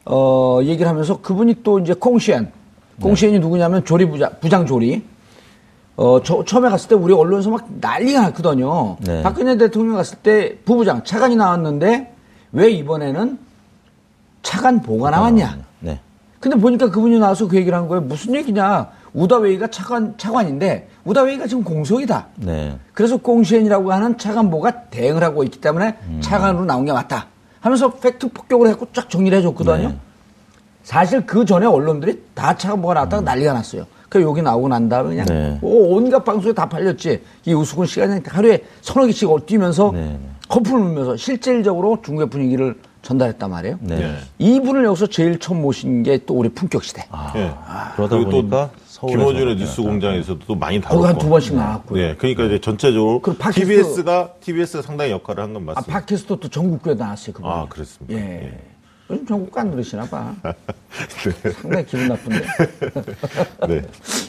어, 0.07 0.61
얘기를 0.63 0.87
하면서 0.89 1.21
그분이 1.21 1.57
또 1.63 1.79
이제 1.79 1.95
콩시엔. 1.95 2.51
콩시엔이 3.01 3.39
네. 3.39 3.41
누구냐면 3.41 3.85
조리 3.85 4.07
부장, 4.07 4.31
부장 4.41 4.67
조리. 4.67 5.03
어, 5.97 6.21
저, 6.23 6.45
처음에 6.45 6.69
갔을 6.71 6.89
때 6.89 6.95
우리 6.95 7.13
언론에서 7.13 7.51
막 7.51 7.67
난리가 7.81 8.21
났거든요. 8.23 8.97
네. 9.01 9.23
박근혜 9.23 9.57
대통령 9.57 9.97
갔을 9.97 10.19
때 10.19 10.59
부부장 10.65 11.05
차관이 11.05 11.37
나왔는데 11.37 12.13
왜 12.53 12.71
이번에는 12.71 13.39
차관 14.43 14.83
보가 14.83 15.11
나왔냐. 15.11 15.59
네. 15.81 16.01
근데 16.41 16.57
보니까 16.57 16.91
그분이 16.91 17.19
나와서 17.19 17.49
그 17.49 17.57
얘기를 17.57 17.77
한 17.77 17.89
거예요. 17.89 18.03
무슨 18.03 18.35
얘기냐. 18.35 18.89
우다웨이가 19.15 19.69
차관, 19.69 20.15
차관인데 20.19 20.89
우다웨이가 21.05 21.47
지금 21.47 21.63
공석이다. 21.63 22.27
네. 22.37 22.77
그래서 22.93 23.17
꽁시엔이라고 23.17 23.93
하는 23.93 24.19
차관보가 24.19 24.91
대응을 24.91 25.23
하고 25.23 25.45
있기 25.45 25.61
때문에 25.61 25.97
음. 26.09 26.21
차관으로 26.21 26.65
나온 26.65 26.85
게 26.85 26.93
맞다. 26.93 27.29
하면서 27.61 27.91
팩트 27.91 28.29
폭격을 28.33 28.69
했고 28.69 28.89
쫙 28.93 29.09
정리를 29.09 29.39
해줬거든요. 29.39 29.89
네. 29.89 29.97
사실 30.83 31.25
그 31.25 31.45
전에 31.47 31.65
언론들이 31.65 32.25
다 32.35 32.57
차관보가 32.57 32.95
나왔다가 32.95 33.23
음. 33.23 33.25
난리가 33.25 33.53
났어요. 33.53 33.87
그 34.15 34.23
여기 34.23 34.43
나오고 34.43 34.69
난 34.69 34.89
다음에 34.89 35.09
그냥 35.09 35.27
네. 35.27 35.59
오, 35.61 35.97
온갖 35.97 36.23
방송에 36.25 36.55
다 36.55 36.69
팔렸지. 36.69 37.21
이 37.47 37.53
우스군 37.53 37.85
시간이 37.87 38.21
하루에 38.25 38.61
서너 38.81 39.07
개씩 39.07 39.29
뛰면서 39.45 39.91
네. 39.93 40.17
거품을 40.49 40.81
물면서 40.85 41.17
실질적으로 41.17 41.99
중국의 42.01 42.31
분위기를 42.31 42.77
전달했단 43.03 43.51
말이에요. 43.51 43.79
네. 43.81 44.17
이분을 44.39 44.85
여기서 44.85 45.09
제일 45.09 45.41
처음 45.41 45.63
모신 45.63 46.05
게 46.05 46.19
또 46.27 46.35
우리 46.35 46.49
품격 46.49 46.85
시대. 46.85 47.05
아, 47.11 47.33
네. 47.35 47.53
아, 47.67 47.93
그러다 47.97 48.17
보니까 48.19 48.71
김어준의 49.01 49.57
뉴스 49.57 49.83
공장에서도 49.83 50.39
또 50.47 50.55
많이 50.55 50.81
다뤘고. 50.81 51.05
한두 51.07 51.29
번씩 51.29 51.57
나왔고요. 51.57 52.01
네, 52.01 52.15
그러니까 52.17 52.45
이제 52.45 52.61
전체적으로 52.61 53.21
TBS가 53.53 54.29
TBS가 54.41 54.81
상당히 54.83 55.11
역할을 55.11 55.43
한 55.43 55.53
건 55.55 55.65
맞습니다. 55.67 55.93
아, 55.93 56.01
팟캐스트 56.01 56.39
또 56.39 56.49
전국구에 56.49 56.95
나왔어요. 56.95 57.35
그분. 57.35 57.51
아, 57.51 57.67
그렇습니다. 57.69 58.15
예. 58.17 58.45
예. 58.45 58.59
요즘 59.11 59.27
전국구 59.27 59.57
안 59.59 59.71
들으시나 59.71 60.05
봐. 60.05 60.35
네. 60.43 61.51
상당히 61.53 61.87
기분 61.87 62.09
나쁜데. 62.09 62.41
네. 63.69 63.83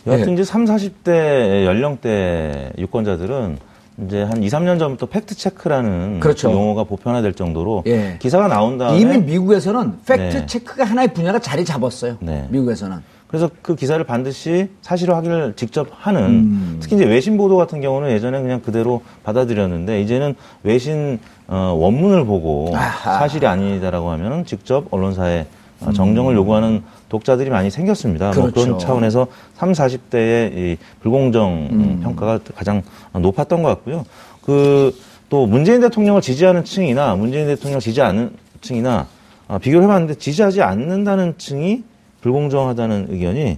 여하튼 0.08 0.26
네. 0.28 0.34
이제 0.34 0.44
3, 0.44 0.66
40대 0.66 1.66
연령대 1.66 2.74
유권자들은 2.78 3.58
이제 4.06 4.24
한 4.24 4.44
2, 4.44 4.48
3년 4.48 4.78
전부터 4.78 5.06
팩트 5.06 5.36
체크라는 5.36 6.20
그렇죠. 6.20 6.52
용어가 6.52 6.84
보편화될 6.84 7.34
정도로 7.34 7.84
예. 7.86 8.18
기사가 8.20 8.50
나온 8.50 8.78
다음에 8.78 9.00
이미 9.00 9.18
미국에서는 9.20 10.00
팩트 10.06 10.38
네. 10.38 10.46
체크가 10.46 10.84
하나의 10.84 11.14
분야가 11.14 11.40
자리 11.40 11.64
잡았어요. 11.64 12.18
네. 12.20 12.48
미국에서는. 12.50 13.16
그래서 13.28 13.50
그 13.62 13.76
기사를 13.76 14.04
반드시 14.06 14.70
사실화 14.82 15.18
확인을 15.18 15.54
직접 15.56 15.88
하는 15.92 16.22
음. 16.24 16.78
특히 16.82 16.96
이제 16.96 17.06
외신 17.06 17.38
보도 17.38 17.58
같은 17.58 17.82
경우는 17.82 18.12
예전에 18.12 18.42
그냥 18.42 18.62
그대로 18.62 19.02
받아들였는데 19.24 20.02
이제는 20.02 20.36
외신 20.64 21.20
어, 21.48 21.76
원문을 21.80 22.26
보고 22.26 22.72
아하. 22.76 23.20
사실이 23.20 23.46
아니다라고 23.46 24.10
하면 24.12 24.46
직접 24.46 24.86
언론사에 24.92 25.46
어, 25.82 25.92
정정을 25.92 26.34
음. 26.34 26.38
요구하는 26.38 26.84
독자들이 27.10 27.50
많이 27.50 27.70
생겼습니다. 27.70 28.32
그렇죠. 28.32 28.42
뭐 28.42 28.52
그런 28.52 28.66
그렇죠. 28.68 28.86
차원에서 28.86 29.28
3, 29.56 29.72
40대의 29.74 30.54
이 30.56 30.78
불공정 31.02 31.68
음. 31.72 32.00
평가가 32.02 32.40
가장 32.56 32.82
높았던 33.14 33.62
것 33.64 33.70
같고요. 33.70 34.06
그 34.44 34.94
또 35.30 35.46
문재인 35.46 35.82
대통령을 35.82 36.22
지지하는 36.22 36.64
층이나 36.64 37.16
문재인 37.16 37.48
대통령을 37.48 37.82
지지 37.82 38.02
않는 38.02 38.32
층이나 38.62 39.08
어, 39.48 39.58
비교를 39.60 39.84
해봤는데 39.86 40.16
지지하지 40.16 40.62
않는다는 40.62 41.36
층이 41.38 41.84
불공정하다는 42.22 43.08
의견이 43.10 43.58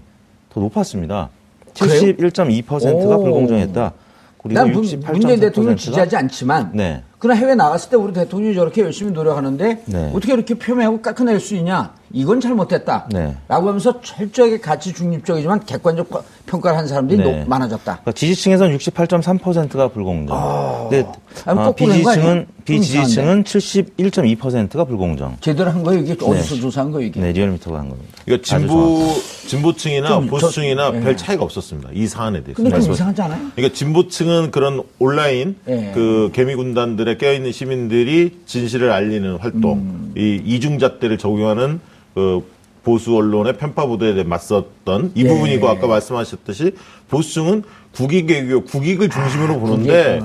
더 0.49 0.59
높았습니다. 0.59 1.29
71.2%가 1.73 3.17
불공정했다. 3.17 3.93
그리고 4.41 4.59
난 4.59 4.71
문재인 4.71 5.39
대통령 5.39 5.75
지지하지 5.75 6.15
않지만 6.15 6.71
네. 6.73 7.03
그러나 7.19 7.39
해외 7.39 7.55
나갔을 7.55 7.89
때 7.89 7.95
우리 7.95 8.13
대통령이 8.13 8.53
저렇게 8.53 8.81
열심히 8.81 9.11
노력하는데 9.11 9.83
네. 9.85 10.11
어떻게 10.13 10.33
이렇게 10.33 10.53
표명하고 10.55 11.01
깎아낼 11.01 11.39
수 11.39 11.55
있냐? 11.55 11.93
이건 12.11 12.39
잘못됐다. 12.39 13.09
네. 13.11 13.35
라고 13.47 13.67
하면서 13.67 13.99
철저하게 14.01 14.59
가치 14.59 14.93
중립적이지만 14.93 15.65
객관적 15.65 16.07
평가를 16.45 16.77
한 16.77 16.87
사람들이 16.87 17.23
네. 17.23 17.45
많아졌다. 17.45 17.83
그러니까 17.83 18.11
지지층에서는 18.13 18.77
68.3%가 18.77 19.89
불공정. 19.89 20.37
아... 20.37 20.87
근데 20.89 21.07
아, 21.45 21.71
비지지층은 21.71 22.47
비지지층은 22.65 23.43
71.2%가 23.43 24.85
불공정. 24.85 25.37
제대로 25.41 25.69
한 25.69 25.83
거예요? 25.83 26.01
이게 26.01 26.13
어디서 26.13 26.55
네. 26.55 26.61
조사한 26.61 26.91
거예요? 26.91 27.07
이게? 27.07 27.19
네, 27.19 27.31
리얼미터가 27.31 27.79
한 27.79 27.89
겁니다. 27.89 28.09
그러니까 28.25 28.45
진보 28.45 29.13
진보층이나 29.47 30.19
보수층이나 30.21 30.85
저, 30.85 30.91
별 30.91 31.03
네. 31.03 31.15
차이가 31.15 31.43
없었습니다. 31.43 31.89
이 31.93 32.07
사안에 32.07 32.43
대해서. 32.43 32.61
근데 32.61 32.79
좀 32.81 32.93
이상하지 32.93 33.21
않아요? 33.21 33.39
그러니까 33.55 33.75
진보층은 33.75 34.51
그런 34.51 34.83
온라인 34.99 35.55
네. 35.65 35.91
그 35.93 36.31
개미 36.33 36.55
군단들의 36.55 37.17
깨어있는 37.17 37.51
시민들이 37.51 38.39
진실을 38.45 38.91
알리는 38.91 39.37
활동, 39.37 39.77
음. 39.77 40.13
이 40.17 40.41
이중잣대를 40.45 41.17
적용하는 41.17 41.79
그 42.17 42.43
보수 42.83 43.15
언론의 43.15 43.57
편파 43.57 43.85
보도에 43.85 44.23
맞섰던 44.23 45.11
이 45.13 45.23
예. 45.23 45.27
부분이고 45.27 45.67
아까 45.67 45.85
말씀하셨듯이 45.85 46.71
보수층은 47.09 47.61
국익 47.93 48.27
외교, 48.27 48.63
국익을 48.63 49.09
중심으로 49.09 49.53
아, 49.53 49.57
보는데 49.59 50.19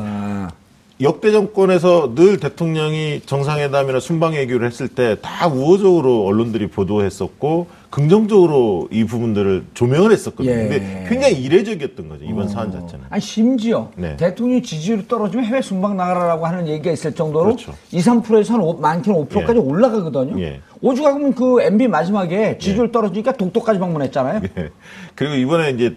역대 1.02 1.32
정권에서 1.32 2.14
늘 2.14 2.40
대통령이 2.40 3.22
정상회담이나 3.26 4.00
순방 4.00 4.32
외교를 4.32 4.66
했을 4.68 4.88
때 4.88 5.16
다 5.20 5.49
우호적으로 5.49 6.25
언론들이 6.25 6.68
보도했었고 6.68 7.66
긍정적으로 7.92 8.88
이 8.90 9.04
부분들을 9.04 9.66
조명을 9.75 10.12
했었거든요. 10.12 10.50
예. 10.50 10.56
근데 10.56 11.06
굉장히 11.11 11.34
이례적이었던 11.42 12.08
거죠. 12.08 12.25
이번 12.25 12.44
어. 12.44 12.49
사안 12.49 12.72
자체는. 12.72 13.04
아니 13.11 13.20
심지어 13.20 13.90
네. 13.96 14.16
대통령 14.16 14.62
지지율이 14.62 15.06
떨어지면 15.06 15.44
해외 15.44 15.61
순방 15.61 15.99
나가라라고 15.99 16.46
하는 16.46 16.66
얘기가 16.68 16.90
있을 16.90 17.14
정도로 17.14 17.44
그렇죠. 17.44 17.75
2, 17.90 17.99
3%에서 17.99 18.54
한 18.54 18.62
5, 18.62 18.78
많게는 18.78 19.26
5%까지 19.26 19.58
예. 19.58 19.62
올라가거든요. 19.62 20.40
예. 20.40 20.62
오죽하면 20.80 21.34
그 21.34 21.61
MB 21.61 21.88
마지막에 21.88 22.56
지지율 22.56 22.87
예. 22.87 22.92
떨어지니까 22.92 23.32
독도까지 23.32 23.78
방문했잖아요. 23.78 24.40
예. 24.56 24.70
그리고 25.14 25.34
이번에 25.34 25.72
이제 25.72 25.94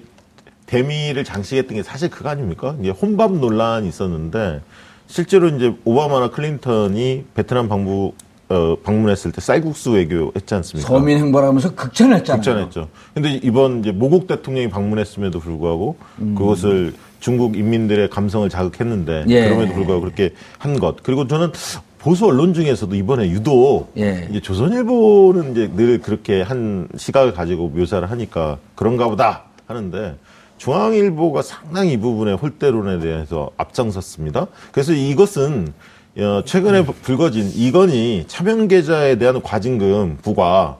대미를 0.65 1.23
장식했던 1.23 1.77
게 1.77 1.81
사실 1.81 2.09
그거 2.09 2.27
아닙니까? 2.27 2.75
이제 2.81 2.89
혼밥 2.89 3.31
논란이 3.31 3.87
있었는데 3.87 4.59
실제로 5.07 5.47
이제 5.47 5.73
오바마나 5.85 6.29
클린턴이 6.29 7.23
베트남 7.35 7.69
방부 7.69 8.11
어, 8.47 8.75
방문했을 8.83 9.31
때 9.31 9.41
쌀국수 9.41 9.91
외교 9.91 10.31
했지 10.35 10.53
않습니까? 10.53 10.87
서민 10.87 11.17
행보하면서 11.17 11.73
극찬했잖아요. 11.75 12.41
극찬했죠. 12.41 12.89
근데 13.13 13.39
이번 13.41 13.79
이제 13.79 13.91
모국 13.91 14.27
대통령이 14.27 14.69
방문했음에도 14.69 15.39
불구하고 15.39 15.97
음. 16.19 16.35
그것을 16.37 16.93
중국 17.19 17.57
인민들의 17.57 18.09
감성을 18.11 18.47
자극했는데 18.49 19.25
예. 19.29 19.45
그럼에도 19.45 19.73
불구하고 19.73 20.01
그렇게 20.01 20.31
한 20.59 20.79
것. 20.79 21.01
그리고 21.01 21.27
저는 21.27 21.51
보수 21.97 22.27
언론 22.27 22.53
중에서도 22.53 22.95
이번에 22.95 23.31
유독 23.31 23.91
예. 23.97 24.27
이제 24.29 24.39
조선일보는 24.39 25.51
이제 25.53 25.71
늘 25.75 25.99
그렇게 25.99 26.43
한 26.43 26.87
시각을 26.95 27.33
가지고 27.33 27.69
묘사를 27.69 28.09
하니까 28.11 28.59
그런가 28.75 29.07
보다 29.07 29.45
하는데 29.65 30.15
중앙일보가 30.57 31.41
상당히 31.41 31.93
이 31.93 31.97
부분의 31.97 32.35
홀대론에 32.37 32.99
대해서 32.99 33.49
앞장섰습니다. 33.57 34.45
그래서 34.71 34.93
이것은 34.93 35.73
어, 36.17 36.43
최근에 36.45 36.85
불거진 36.85 37.51
이건희 37.55 38.23
차명 38.27 38.69
계좌에 38.69 39.17
대한 39.17 39.41
과징금 39.41 40.19
부과 40.21 40.77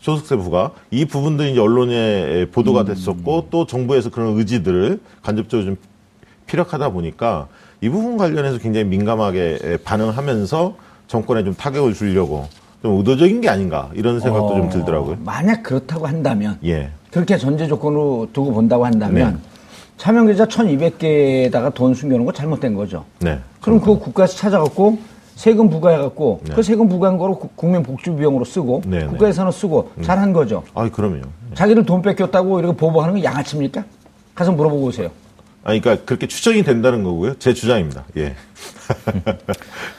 소득세 0.00 0.36
부과 0.36 0.72
이 0.90 1.04
부분들이 1.04 1.52
이제 1.52 1.60
언론에 1.60 2.46
보도가 2.46 2.84
됐었고 2.84 3.36
음. 3.36 3.42
또 3.50 3.66
정부에서 3.66 4.10
그런 4.10 4.38
의지들을 4.38 5.00
간접적으로 5.22 5.66
좀 5.66 5.76
피력하다 6.46 6.90
보니까 6.90 7.48
이 7.82 7.90
부분 7.90 8.16
관련해서 8.16 8.58
굉장히 8.58 8.86
민감하게 8.86 9.78
반응하면서 9.84 10.76
정권에 11.06 11.44
좀 11.44 11.54
타격을 11.54 11.92
주려고 11.92 12.48
좀 12.80 12.96
의도적인 12.96 13.42
게 13.42 13.50
아닌가 13.50 13.90
이런 13.94 14.20
생각도 14.20 14.46
어, 14.46 14.56
좀 14.56 14.70
들더라고요. 14.70 15.18
만약 15.22 15.62
그렇다고 15.64 16.06
한다면 16.06 16.58
예. 16.64 16.90
그렇게 17.10 17.36
전제 17.36 17.66
조건으로 17.66 18.28
두고 18.32 18.52
본다고 18.52 18.86
한다면 18.86 19.34
네. 19.34 19.57
차명 19.98 20.26
계좌 20.26 20.46
1200개에다가 20.46 21.74
돈 21.74 21.92
숨겨놓은 21.92 22.24
거 22.24 22.32
잘못된 22.32 22.74
거죠. 22.74 23.04
네. 23.18 23.38
그럼 23.60 23.80
그거 23.80 23.98
국가에서 23.98 24.36
찾아갖고 24.36 24.98
세금 25.34 25.68
부과해갖고 25.68 26.40
네. 26.44 26.54
그 26.54 26.62
세금 26.62 26.88
부과한 26.88 27.18
거로 27.18 27.38
국민 27.38 27.82
복지 27.82 28.10
비용으로 28.10 28.44
쓰고 28.44 28.82
네, 28.86 29.00
네. 29.00 29.06
국가 29.06 29.28
예산으로 29.28 29.52
쓰고 29.52 29.92
음. 29.98 30.02
잘한 30.02 30.32
거죠. 30.32 30.62
아, 30.74 30.88
그럼요. 30.88 31.16
네. 31.16 31.54
자기를 31.54 31.84
돈 31.84 32.00
뺏겼다고 32.00 32.60
이렇게 32.60 32.76
보복하는 32.76 33.14
건 33.14 33.24
양아치입니까? 33.24 33.84
가서 34.34 34.52
물어보고 34.52 34.86
오세요. 34.86 35.10
아, 35.64 35.78
그러니까 35.78 35.96
그렇게 36.04 36.28
추정이 36.28 36.62
된다는 36.62 37.02
거고요. 37.02 37.38
제 37.38 37.52
주장입니다. 37.52 38.04
예. 38.16 38.34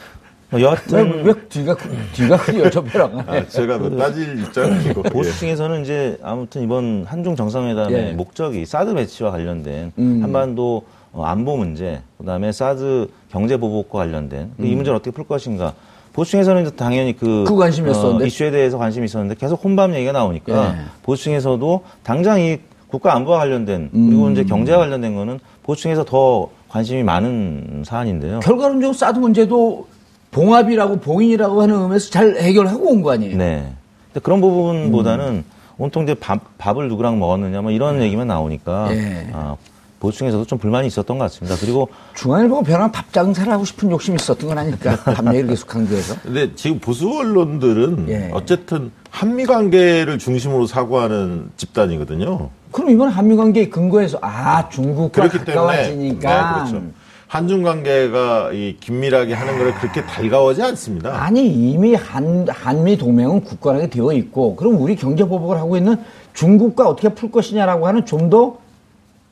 뭐 0.51 0.59
여하튼 0.61 1.11
왜, 1.11 1.21
왜 1.21 1.33
뒤가 1.47 1.75
뒤가 2.13 2.37
크요 2.37 2.69
저 2.71 2.81
벼랑 2.81 3.23
아, 3.27 3.47
제가 3.47 3.77
뭐 3.77 3.95
따질 3.95 4.39
입장이고 4.41 5.03
보수 5.03 5.37
층에서는 5.39 5.83
이제 5.83 6.17
아무튼 6.23 6.63
이번 6.63 7.05
한중 7.07 7.35
정상회담의 7.35 7.93
예. 7.93 8.11
목적이 8.13 8.65
사드 8.65 8.95
배치와 8.95 9.31
관련된 9.31 9.91
음. 9.97 10.19
한반도 10.23 10.83
어, 11.11 11.23
안보 11.23 11.57
문제, 11.57 12.01
그다음에 12.19 12.51
사드 12.51 13.09
경제 13.31 13.57
보복과 13.57 13.99
관련된 13.99 14.51
음. 14.59 14.65
이 14.65 14.75
문제를 14.75 14.95
어떻게 14.95 15.11
풀 15.11 15.25
것인가. 15.25 15.73
보수층에서는 16.13 16.75
당연히 16.75 17.15
그, 17.15 17.45
그 17.47 17.55
관심이었었는데 17.55 18.23
어, 18.23 18.27
이슈에 18.27 18.51
대해서 18.51 18.77
관심이 18.77 19.05
있었는데 19.05 19.35
계속 19.35 19.63
혼밥 19.63 19.93
얘기가 19.93 20.11
나오니까 20.11 20.75
예. 20.75 20.75
보수층에서도 21.03 21.83
당장 22.03 22.41
이 22.41 22.57
국가 22.87 23.15
안보와 23.15 23.37
관련된 23.39 23.89
그리고 23.91 24.25
음. 24.25 24.31
이제 24.31 24.43
경제와 24.43 24.79
관련된 24.79 25.15
거는 25.15 25.39
보수층에서 25.63 26.05
더 26.05 26.49
관심이 26.67 27.03
많은 27.03 27.83
사안인데요. 27.85 28.39
결과론적으로 28.39 28.93
사드 28.93 29.19
문제도 29.19 29.87
봉합이라고 30.31 30.99
봉인이라고 30.99 31.61
하는 31.61 31.75
의미에서 31.81 32.09
잘 32.11 32.35
해결하고 32.37 32.91
온 32.91 33.01
거 33.01 33.11
아니에요? 33.11 33.37
네. 33.37 33.73
근데 34.13 34.23
그런 34.23 34.41
부분보다는 34.41 35.25
음. 35.27 35.43
온통 35.77 36.03
이제 36.03 36.13
밥, 36.13 36.39
밥을 36.57 36.87
누구랑 36.89 37.19
먹었느냐 37.19 37.61
뭐 37.61 37.71
이런 37.71 37.99
네. 37.99 38.05
얘기만 38.05 38.27
나오니까 38.27 38.89
예. 38.91 39.27
아, 39.33 39.55
보수층에서도 39.99 40.45
좀 40.45 40.57
불만이 40.59 40.87
있었던 40.87 41.17
것 41.17 41.23
같습니다. 41.25 41.57
그리고 41.59 41.89
중앙일보가 42.15 42.61
변한 42.63 42.91
밥 42.91 43.11
장사를 43.11 43.51
하고 43.51 43.65
싶은 43.65 43.89
욕심이 43.91 44.15
있었던 44.15 44.47
건 44.47 44.57
아닐까? 44.57 44.97
밥 45.03 45.25
얘기를 45.27 45.47
계속 45.47 45.67
강조해서. 45.67 46.15
근데 46.23 46.53
지금 46.55 46.79
보수 46.79 47.09
언론들은 47.09 48.05
예. 48.09 48.29
어쨌든 48.33 48.91
한미 49.09 49.45
관계를 49.45 50.17
중심으로 50.19 50.67
사고하는 50.67 51.49
집단이거든요. 51.57 52.49
그럼 52.71 52.89
이번 52.91 53.09
한미 53.09 53.35
관계에 53.35 53.67
근거해서 53.69 54.19
아 54.21 54.67
중국과 54.69 55.27
가까워지니까. 55.27 56.63
네, 56.63 56.69
그렇죠. 56.69 56.85
한중 57.29 57.61
관계가 57.61 58.51
이 58.53 58.75
긴밀하게 58.79 59.35
하는 59.35 59.59
것을 59.59 59.75
그렇게 59.75 60.03
달가워지 60.03 60.63
않습니다. 60.63 61.23
아니 61.23 61.47
이미 61.47 61.93
한 61.93 62.47
한미 62.49 62.97
동맹은 62.97 63.43
굳건하게 63.43 63.91
되어 63.91 64.11
있고 64.13 64.55
그럼 64.55 64.81
우리 64.81 64.95
경제 64.95 65.23
보복을 65.23 65.55
하고 65.57 65.77
있는 65.77 65.95
중국과 66.33 66.89
어떻게 66.89 67.09
풀 67.09 67.31
것이냐라고 67.31 67.87
하는 67.87 68.05
좀 68.05 68.29
더 68.29 68.57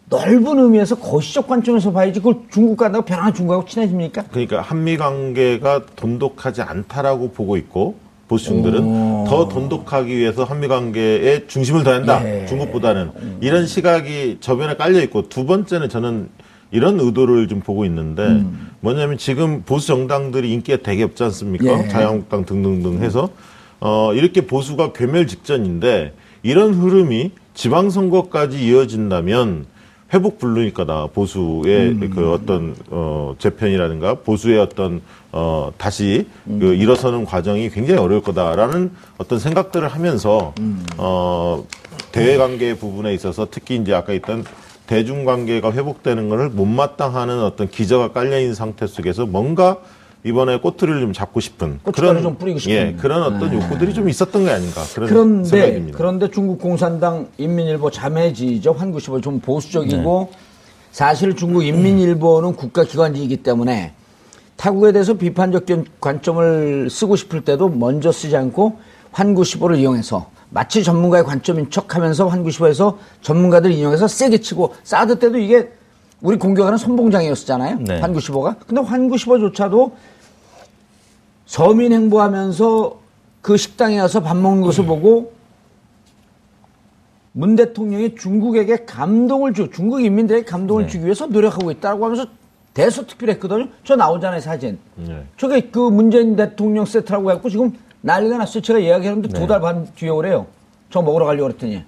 넓은 0.09 0.57
의미에서 0.57 0.95
거시적 0.95 1.47
관점에서 1.47 1.91
봐야지 1.91 2.19
그걸 2.19 2.35
중국과 2.49 2.89
나고 2.89 3.03
변화한 3.03 3.33
중국하고 3.33 3.65
친해집니까? 3.65 4.23
그러니까 4.31 4.61
한미 4.61 4.95
관계가 4.95 5.81
돈독하지 5.95 6.61
않다라고 6.61 7.31
보고 7.31 7.57
있고 7.57 7.95
보수층들은 8.29 9.25
더 9.25 9.47
돈독하기 9.49 10.15
위해서 10.15 10.43
한미 10.43 10.67
관계에 10.67 11.47
중심을 11.47 11.83
둬야 11.83 12.03
다 12.03 12.21
예. 12.23 12.45
중국보다는 12.45 13.39
이런 13.41 13.67
시각이 13.67 14.37
저변에 14.39 14.75
깔려 14.77 15.01
있고 15.01 15.27
두 15.29 15.45
번째는 15.45 15.89
저는 15.89 16.29
이런 16.71 16.99
의도를 16.99 17.47
좀 17.47 17.61
보고 17.61 17.85
있는데 17.85 18.23
음. 18.23 18.71
뭐냐면 18.81 19.17
지금 19.17 19.63
보수 19.65 19.87
정당들이 19.87 20.51
인기가 20.51 20.81
되게 20.83 21.03
없지 21.03 21.23
않습니까? 21.23 21.83
예. 21.83 21.87
자유한국당 21.87 22.45
등등등 22.45 23.01
해서 23.03 23.29
어 23.79 24.13
이렇게 24.13 24.41
보수가 24.41 24.93
괴멸 24.93 25.27
직전인데 25.27 26.13
이런 26.43 26.73
흐름이 26.73 27.31
지방선거까지 27.53 28.65
이어진다면 28.65 29.65
회복 30.13 30.39
불능일거다 30.39 31.07
보수의 31.07 31.89
음. 31.89 32.11
그 32.13 32.31
어떤 32.31 32.75
어 32.89 33.35
재편이라든가 33.39 34.15
보수의 34.15 34.59
어떤 34.59 35.01
어 35.31 35.71
다시 35.77 36.27
음. 36.47 36.59
그 36.59 36.73
일어서는 36.73 37.25
과정이 37.25 37.69
굉장히 37.69 37.99
어려울 37.99 38.21
거다라는 38.21 38.91
어떤 39.17 39.39
생각들을 39.39 39.87
하면서 39.87 40.53
음. 40.59 40.85
어 40.97 41.65
대외 42.11 42.37
관계 42.37 42.75
부분에 42.75 43.13
있어서 43.13 43.47
특히 43.51 43.75
이제 43.75 43.93
아까 43.93 44.13
있던 44.13 44.45
대중관계가 44.87 45.71
회복되는 45.73 46.29
것을 46.29 46.49
못마땅하는 46.49 47.43
어떤 47.43 47.69
기저가 47.69 48.11
깔려 48.11 48.39
있는 48.39 48.55
상태 48.55 48.87
속에서 48.87 49.25
뭔가 49.25 49.77
이번에 50.23 50.59
꼬투리를 50.59 50.99
좀 50.99 51.13
잡고 51.13 51.39
싶은 51.39 51.79
그런 51.93 52.21
좀 52.21 52.35
뿌리고 52.37 52.59
싶은 52.59 52.75
예, 52.75 52.95
그런 52.99 53.21
어떤 53.21 53.51
네. 53.51 53.55
욕구들이 53.57 53.93
좀 53.93 54.09
있었던 54.09 54.45
게 54.45 54.51
아닌가 54.51 54.81
그런 54.93 55.09
그런데 55.09 55.49
생각이 55.49 55.73
듭니다. 55.73 55.97
그런데 55.97 56.31
중국 56.31 56.59
공산당 56.59 57.27
인민일보 57.37 57.91
자매지죠 57.91 58.73
환구시보 58.73 59.21
좀 59.21 59.39
보수적이고 59.39 60.29
네. 60.31 60.37
사실 60.91 61.35
중국 61.35 61.63
인민일보는 61.63 62.55
국가기관이기 62.55 63.37
때문에 63.37 63.93
타국에 64.55 64.91
대해서 64.91 65.13
비판적 65.13 65.65
관점을 66.01 66.89
쓰고 66.89 67.15
싶을 67.15 67.41
때도 67.41 67.69
먼저 67.69 68.11
쓰지 68.11 68.35
않고 68.35 68.79
환구시보를 69.11 69.77
이용해서 69.77 70.31
마치 70.49 70.83
전문가의 70.83 71.23
관점인 71.23 71.69
척 71.69 71.95
하면서 71.95 72.27
환구시보에서 72.27 72.97
전문가들 73.21 73.71
인용해서 73.71 74.07
세게 74.07 74.39
치고 74.39 74.75
사드 74.83 75.19
때도 75.19 75.37
이게 75.37 75.71
우리 76.21 76.37
공격하는 76.37 76.77
선봉장이었잖아요. 76.77 77.79
네. 77.81 77.99
환구시보가. 77.99 78.55
근데 78.65 78.81
환구시보조차도 78.81 79.95
서민 81.45 81.93
행보하면서 81.93 82.99
그 83.41 83.55
식당에 83.55 83.97
가서 83.97 84.21
밥 84.21 84.35
먹는 84.35 84.63
것을 84.63 84.83
음. 84.83 84.87
보고 84.87 85.33
문 87.33 87.55
대통령이 87.55 88.15
중국에게 88.15 88.85
감동을 88.85 89.53
주, 89.53 89.69
중국 89.69 90.01
인민들에게 90.01 90.43
감동을 90.45 90.83
네. 90.83 90.89
주기 90.89 91.03
위해서 91.05 91.27
노력하고 91.27 91.69
있다고 91.71 92.03
하면서 92.03 92.25
대서특필했거든요. 92.73 93.67
저 93.83 93.95
나오잖아요, 93.95 94.39
사진. 94.39 94.79
네. 94.95 95.23
저게 95.37 95.61
그 95.69 95.79
문재인 95.79 96.35
대통령 96.35 96.85
세트라고 96.85 97.29
해갖고 97.29 97.49
지금 97.49 97.73
난리가 98.01 98.37
났어요. 98.37 98.61
제가 98.61 98.81
예약했는데 98.81 99.29
네. 99.29 99.39
두달 99.39 99.61
반 99.61 99.87
뒤에 99.95 100.09
오래요. 100.09 100.47
저 100.89 101.01
먹으러 101.01 101.25
가려고 101.25 101.47
그랬더니. 101.47 101.83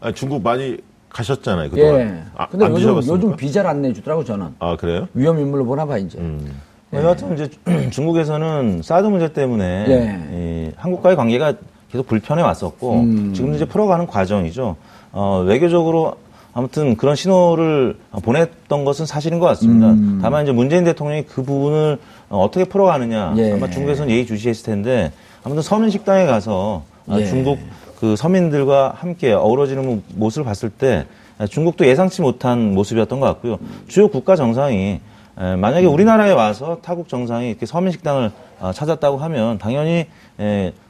아, 0.00 0.12
중국 0.12 0.42
많이 0.42 0.78
가셨잖아요. 1.08 1.70
그동안. 1.70 2.00
예. 2.00 2.22
아, 2.34 2.48
근데 2.48 2.66
요즘, 2.66 2.96
요즘 2.96 3.36
비자를 3.36 3.70
안 3.70 3.82
내주더라고, 3.82 4.24
저는. 4.24 4.48
아, 4.58 4.76
그래요? 4.76 5.08
위험 5.14 5.38
인물로 5.38 5.64
보나 5.64 5.86
봐, 5.86 5.96
이제. 5.96 6.18
음. 6.18 6.60
예. 6.92 6.98
여하튼 6.98 7.34
이제 7.34 7.48
중국에서는 7.90 8.82
사드 8.82 9.06
문제 9.06 9.32
때문에 9.32 9.86
예. 9.88 10.36
이 10.36 10.72
한국과의 10.76 11.16
관계가 11.16 11.54
계속 11.90 12.06
불편해 12.06 12.42
왔었고 12.42 13.00
음. 13.00 13.32
지금 13.34 13.54
이제 13.54 13.64
풀어가는 13.64 14.06
과정이죠. 14.06 14.76
어, 15.12 15.44
외교적으로 15.46 16.16
아무튼 16.52 16.96
그런 16.96 17.16
신호를 17.16 17.96
보냈던 18.22 18.84
것은 18.84 19.06
사실인 19.06 19.40
것 19.40 19.46
같습니다. 19.46 19.90
음. 19.90 20.20
다만 20.22 20.44
이제 20.44 20.52
문재인 20.52 20.84
대통령이 20.84 21.24
그 21.24 21.42
부분을 21.42 21.98
어떻게 22.28 22.64
풀어가느냐 22.64 23.34
예. 23.36 23.52
아마 23.52 23.68
중국에서는 23.70 24.10
예의주시했을 24.10 24.64
텐데 24.64 25.12
아무튼 25.42 25.62
서민 25.62 25.90
식당에 25.90 26.26
가서 26.26 26.82
예. 27.10 27.26
중국 27.26 27.58
그 28.00 28.16
서민들과 28.16 28.94
함께 28.96 29.32
어우러지는 29.32 30.02
모습을 30.14 30.44
봤을 30.44 30.70
때 30.70 31.06
중국도 31.48 31.86
예상치 31.86 32.22
못한 32.22 32.74
모습이었던 32.74 33.18
것 33.20 33.26
같고요. 33.26 33.58
주요 33.88 34.08
국가 34.08 34.36
정상이 34.36 35.00
만약에 35.36 35.86
우리나라에 35.86 36.32
와서 36.32 36.78
타국 36.82 37.08
정상이 37.08 37.48
이렇게 37.50 37.66
서민 37.66 37.92
식당을 37.92 38.30
어, 38.60 38.72
찾았다고 38.72 39.16
하면 39.18 39.58
당연히 39.58 40.06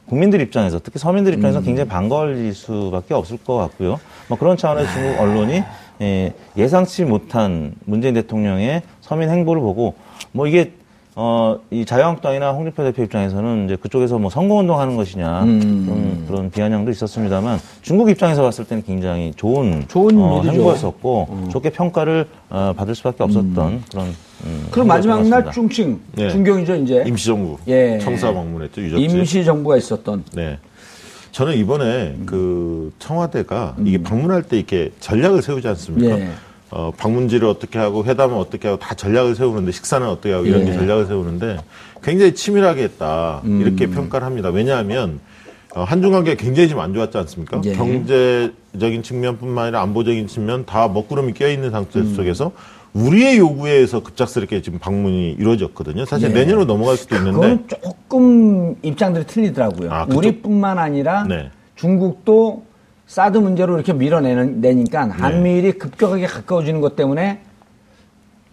국민들 0.07 0.41
입장에서 0.43 0.79
특히 0.83 0.99
서민들 0.99 1.33
입장에서 1.33 1.61
음. 1.61 1.65
굉장히 1.65 1.89
반가워질 1.89 2.53
수밖에 2.53 3.15
없을 3.15 3.39
것 3.39 3.57
같고요. 3.57 3.99
뭐 4.29 4.39
그런 4.39 4.57
차원에서 4.57 4.93
중국 4.93 5.19
언론이 5.19 5.63
예상치 6.57 7.05
못한 7.05 7.75
문재인 7.87 8.13
대통령의 8.15 8.83
서민 9.01 9.31
행보를 9.31 9.63
보고 9.63 9.95
뭐 10.33 10.47
이게 10.47 10.73
어, 11.17 11.61
이 11.71 11.85
자유한국당이나 11.85 12.53
홍준표 12.53 12.83
대표 12.83 13.03
입장에서는 13.05 13.67
이제 13.67 13.77
그쪽에서 13.77 14.19
뭐 14.19 14.31
선거운동 14.31 14.81
하는 14.81 14.97
것이냐, 14.97 15.45
음. 15.45 16.25
그런, 16.27 16.51
비아냥도 16.51 16.91
있었습니다만 16.91 17.61
중국 17.83 18.11
입장에서 18.11 18.43
봤을 18.43 18.65
때는 18.65 18.83
굉장히 18.85 19.33
좋은, 19.37 19.85
좋은 19.87 20.19
어, 20.19 20.43
행보였었고, 20.43 21.29
음. 21.31 21.49
좋게 21.51 21.71
평가를 21.71 22.27
어, 22.51 22.73
받을 22.77 22.95
수밖에 22.97 23.23
없었던 23.23 23.73
음. 23.73 23.83
그런. 23.91 24.15
음, 24.47 24.67
그럼 24.73 24.89
마지막 24.89 25.27
날 25.29 25.51
중칭, 25.53 26.01
네. 26.13 26.29
중경이죠, 26.31 26.75
이제. 26.77 27.05
임시정부. 27.07 27.59
예. 27.69 27.99
청사 27.99 28.33
방문했죠, 28.33 28.83
유적지. 28.83 29.05
임시정부가 29.05 29.77
있었던. 29.77 30.25
네. 30.33 30.59
저는 31.31 31.57
이번에 31.57 32.17
그 32.27 32.93
청와대가 32.99 33.77
이게 33.85 33.99
음. 33.99 34.03
방문할 34.03 34.43
때 34.43 34.57
이렇게 34.57 34.91
전략을 35.01 35.43
세우지 35.43 35.67
않습니까? 35.69 36.19
예. 36.19 36.29
어, 36.75 36.91
방문지를 36.97 37.47
어떻게 37.47 37.79
하고 37.79 38.05
회담을 38.05 38.37
어떻게 38.37 38.67
하고 38.67 38.81
다 38.81 38.97
전략을 38.97 39.37
세우는데 39.37 39.71
식사는 39.71 40.09
어떻게 40.09 40.33
하고 40.33 40.45
이런 40.45 40.67
예. 40.67 40.73
전략을 40.73 41.07
세우는데 41.07 41.59
굉장히 42.03 42.35
치밀하게 42.35 42.83
했다 42.83 43.43
음. 43.45 43.61
이렇게 43.61 43.87
평가를 43.87 44.27
합니다. 44.27 44.49
왜냐하면 44.49 45.21
어, 45.77 45.85
한중 45.85 46.11
관계가 46.11 46.37
굉장히 46.37 46.67
지금 46.67 46.83
안 46.83 46.93
좋았지 46.93 47.17
않습니까? 47.17 47.61
예. 47.65 47.75
경제적인 47.75 49.05
측면뿐만 49.05 49.67
아니라 49.67 49.83
안보적인 49.83 50.27
측면 50.27 50.67
다 50.67 50.89
먹구름이 50.89 51.35
껴 51.35 51.49
있는 51.49 51.71
상태 51.71 52.01
음. 52.01 52.13
속에서 52.13 52.51
우리의 52.93 53.39
요구에 53.39 53.75
의해서 53.75 54.01
급작스럽게 54.01 54.61
지금 54.61 54.81
방문이 54.81 55.37
이루어졌거든요. 55.39 56.07
사실 56.07 56.31
예. 56.31 56.33
내년으로 56.33 56.65
넘어갈 56.65 56.97
수도 56.97 57.15
있는데 57.15 57.61
조금 57.69 58.75
입장들이 58.83 59.27
틀리더라고요. 59.29 59.93
아, 59.93 60.07
우리뿐만 60.11 60.81
아니라 60.81 61.23
네. 61.23 61.51
중국도 61.77 62.65
사드 63.07 63.39
문제로 63.39 63.75
이렇게 63.75 63.93
밀어내니까 63.93 65.07
네. 65.07 65.13
한미일이 65.13 65.73
급격하게 65.73 66.27
가까워지는 66.27 66.81
것 66.81 66.97
때문에 66.97 67.41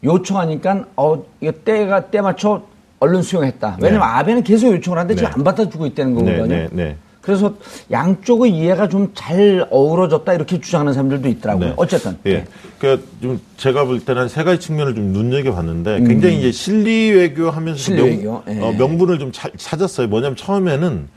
요청하니까 0.04 0.86
어 0.96 1.24
이거 1.40 1.52
때가 1.64 2.10
때 2.10 2.22
맞춰 2.22 2.64
언론 3.00 3.22
수용했다. 3.22 3.78
왜냐면 3.82 4.08
네. 4.08 4.14
아베는 4.14 4.44
계속 4.44 4.72
요청을 4.74 4.98
하는데 5.00 5.16
네. 5.16 5.20
지금 5.20 5.32
안 5.34 5.44
받아주고 5.44 5.86
있다는 5.88 6.16
거거든요. 6.16 6.46
네, 6.48 6.68
네, 6.72 6.84
네. 6.84 6.96
그래서 7.22 7.54
양쪽의 7.92 8.52
이해가 8.52 8.90
좀 8.90 9.12
잘 9.14 9.68
어우러졌다 9.70 10.34
이렇게 10.34 10.60
주장하는 10.60 10.94
사람들도 10.94 11.28
있더라고요. 11.30 11.68
네. 11.70 11.74
어쨌든. 11.78 12.18
예. 12.26 12.34
네. 12.34 12.46
그러니까 12.80 13.08
좀 13.22 13.40
제가 13.58 13.86
볼 13.86 14.00
때는 14.00 14.28
세 14.28 14.44
가지 14.44 14.60
측면을 14.60 14.96
좀 14.96 15.06
눈여겨봤는데 15.06 15.98
음. 15.98 16.08
굉장히 16.08 16.40
이제 16.40 16.52
실리 16.52 17.12
외교하면서 17.12 17.80
실리 17.80 18.02
외교. 18.02 18.32
명, 18.32 18.44
예. 18.50 18.60
어, 18.60 18.72
명분을 18.72 19.20
좀 19.20 19.32
차, 19.32 19.50
찾았어요. 19.56 20.08
뭐냐면 20.08 20.36
처음에는 20.36 21.08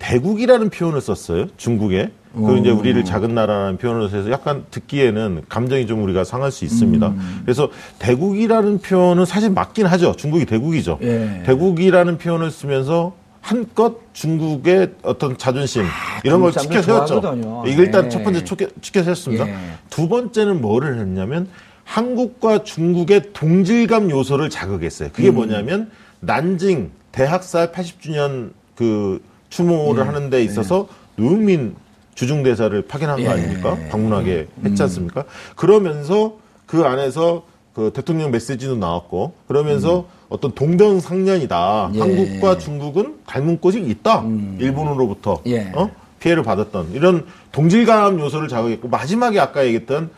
대국이라는 0.00 0.70
표현을 0.70 1.00
썼어요. 1.00 1.46
중국에. 1.56 2.10
그 2.32 2.58
이제 2.58 2.70
우리를 2.70 3.04
작은 3.04 3.34
나라라는 3.34 3.76
표현을 3.78 4.08
써서 4.08 4.30
약간 4.30 4.64
듣기에는 4.70 5.42
감정이 5.48 5.86
좀 5.88 6.02
우리가 6.04 6.22
상할 6.22 6.52
수 6.52 6.64
있습니다. 6.64 7.08
음. 7.08 7.40
그래서 7.44 7.70
대국이라는 7.98 8.78
표현은 8.78 9.24
사실 9.24 9.50
맞긴 9.50 9.86
하죠. 9.86 10.14
중국이 10.16 10.44
대국이죠. 10.46 10.98
예. 11.02 11.42
대국이라는 11.44 12.18
표현을 12.18 12.52
쓰면서 12.52 13.14
한껏 13.40 13.98
중국의 14.12 14.92
어떤 15.02 15.36
자존심 15.38 15.82
아, 15.82 16.20
이런 16.22 16.40
걸 16.40 16.52
치켜 16.52 16.80
세웠죠. 16.82 17.64
이게 17.66 17.82
일단 17.82 18.04
예. 18.04 18.08
첫 18.08 18.22
번째 18.22 18.44
치켜 18.80 19.02
세웠습니다. 19.02 19.48
예. 19.48 19.56
두 19.88 20.08
번째는 20.08 20.60
뭐를 20.60 21.00
했냐면 21.00 21.48
한국과 21.82 22.62
중국의 22.62 23.32
동질감 23.32 24.08
요소를 24.08 24.50
자극했어요. 24.50 25.08
그게 25.12 25.30
음. 25.30 25.34
뭐냐면 25.34 25.90
난징 26.20 26.92
대학살 27.10 27.72
80주년 27.72 28.52
그 28.76 29.20
추모를 29.50 30.02
예. 30.02 30.06
하는 30.06 30.30
데 30.30 30.42
있어서 30.42 30.88
예. 31.18 31.22
노영민 31.22 31.76
주중대사를 32.14 32.82
파견한 32.82 33.16
거 33.16 33.22
예. 33.24 33.28
아닙니까? 33.28 33.76
방문하게 33.90 34.48
했지 34.64 34.82
음. 34.82 34.84
않습니까? 34.84 35.20
음. 35.20 35.26
그러면서 35.56 36.36
그 36.66 36.84
안에서 36.84 37.44
그 37.74 37.92
대통령 37.94 38.30
메시지도 38.30 38.76
나왔고 38.76 39.34
그러면서 39.46 40.00
음. 40.00 40.04
어떤 40.28 40.52
동병상련이다. 40.52 41.90
예. 41.94 42.00
한국과 42.00 42.58
중국은 42.58 43.18
닮은 43.26 43.60
곳이 43.60 43.80
있다. 43.80 44.20
음. 44.22 44.56
일본으로부터 44.60 45.42
예. 45.46 45.72
어? 45.74 45.90
피해를 46.20 46.42
받았던 46.42 46.92
이런 46.92 47.26
동질감 47.52 48.20
요소를 48.20 48.48
자극했고 48.48 48.88
마지막에 48.88 49.40
아까 49.40 49.64
얘기했던 49.64 50.10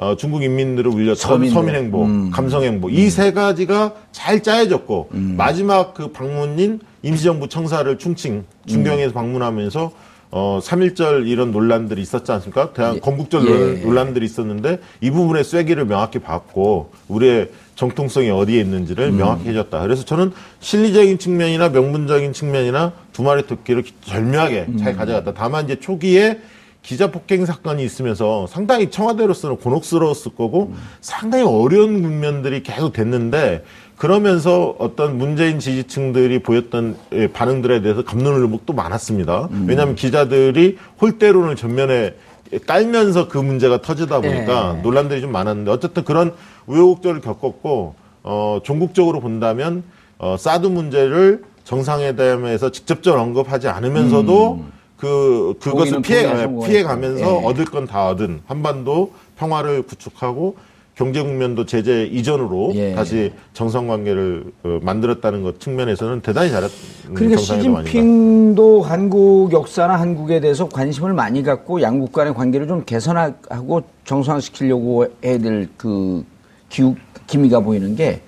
어, 0.00 0.16
중국 0.16 0.42
인민들을 0.42 0.90
울렸던 0.90 1.16
서민, 1.16 1.50
서민 1.50 1.74
행보, 1.74 2.04
음. 2.04 2.30
감성 2.30 2.62
행보 2.62 2.88
이세 2.88 3.32
가지가 3.32 3.92
잘 4.12 4.42
짜여졌고 4.42 5.10
음. 5.12 5.34
마지막 5.36 5.92
그 5.92 6.10
방문인 6.10 6.80
임시정부 7.02 7.48
청사를 7.48 7.98
충칭 7.98 8.44
중경에서 8.66 9.12
방문하면서 9.12 9.92
어, 10.30 10.58
3.1절 10.62 11.26
이런 11.26 11.52
논란들이 11.52 12.00
있었지 12.00 12.32
않습니까? 12.32 12.72
대한 12.72 12.96
예. 12.96 13.00
건국절 13.00 13.46
예. 13.46 13.84
논란들이 13.84 14.24
있었는데 14.24 14.78
이 15.02 15.10
부분의 15.10 15.44
쐐기를 15.44 15.84
명확히 15.84 16.18
봤고 16.18 16.92
우리의 17.08 17.50
정통성이 17.74 18.30
어디에 18.30 18.58
있는지를 18.58 19.08
음. 19.08 19.18
명확히 19.18 19.50
해줬다. 19.50 19.82
그래서 19.82 20.06
저는 20.06 20.32
실리적인 20.60 21.18
측면이나 21.18 21.68
명분적인 21.68 22.32
측면이나 22.32 22.92
두 23.12 23.22
마리 23.22 23.46
토끼를 23.46 23.82
절묘하게 24.06 24.66
음. 24.68 24.76
잘 24.78 24.96
가져갔다. 24.96 25.34
다만 25.34 25.66
이제 25.66 25.78
초기에 25.78 26.38
기자 26.90 27.12
폭행 27.12 27.46
사건이 27.46 27.84
있으면서 27.84 28.48
상당히 28.48 28.90
청와대로서는 28.90 29.58
곤혹스러웠을 29.58 30.34
거고 30.34 30.72
음. 30.72 30.74
상당히 31.00 31.44
어려운 31.44 32.02
국면들이 32.02 32.64
계속 32.64 32.92
됐는데 32.92 33.62
그러면서 33.96 34.74
어떤 34.76 35.16
문재인 35.16 35.60
지지층들이 35.60 36.40
보였던 36.40 36.96
예, 37.12 37.28
반응들에 37.28 37.82
대해서 37.82 38.02
감론을 38.02 38.48
목도 38.48 38.72
많았습니다. 38.72 39.50
음. 39.52 39.66
왜냐하면 39.68 39.94
기자들이 39.94 40.78
홀대론을 41.00 41.54
전면에 41.54 42.16
깔면서 42.66 43.28
그 43.28 43.38
문제가 43.38 43.80
터지다 43.80 44.20
보니까 44.20 44.72
네. 44.72 44.82
논란들이 44.82 45.20
좀 45.20 45.30
많았는데 45.30 45.70
어쨌든 45.70 46.02
그런 46.02 46.34
우여곡절을 46.66 47.20
겪었고 47.20 47.94
어 48.24 48.58
종국적으로 48.64 49.20
본다면 49.20 49.84
어 50.18 50.36
사드 50.36 50.66
문제를 50.66 51.44
정상회담에서 51.62 52.72
직접적으로 52.72 53.22
언급하지 53.22 53.68
않으면서도 53.68 54.54
음. 54.54 54.79
그 55.00 55.54
그것을 55.60 56.02
피해 56.02 56.22
피해 56.66 56.82
가면서 56.82 57.24
네. 57.24 57.42
얻을 57.46 57.64
건 57.64 57.86
다 57.86 58.08
얻은 58.08 58.42
한반도 58.46 59.12
평화를 59.38 59.82
구축하고 59.82 60.56
경제 60.94 61.22
국면도 61.22 61.64
제재 61.64 62.04
이전으로 62.04 62.72
예. 62.74 62.92
다시 62.94 63.32
정상 63.54 63.88
관계를 63.88 64.44
어, 64.64 64.78
만들었다는 64.82 65.42
것 65.42 65.58
측면에서는 65.58 66.20
대단히 66.20 66.50
잘했. 66.50 66.70
그러니까 67.14 67.40
시진핑도 67.40 68.82
한국 68.82 69.50
역사나 69.52 69.98
한국에 69.98 70.40
대해서 70.40 70.68
관심을 70.68 71.14
많이 71.14 71.42
갖고 71.42 71.80
양국 71.80 72.12
간의 72.12 72.34
관계를 72.34 72.68
좀 72.68 72.84
개선하고 72.84 73.82
정상화시키려고 74.04 75.06
해야 75.24 75.38
될 75.38 75.68
그 75.78 76.22
기미가 77.26 77.60
보이는 77.60 77.96
게 77.96 78.20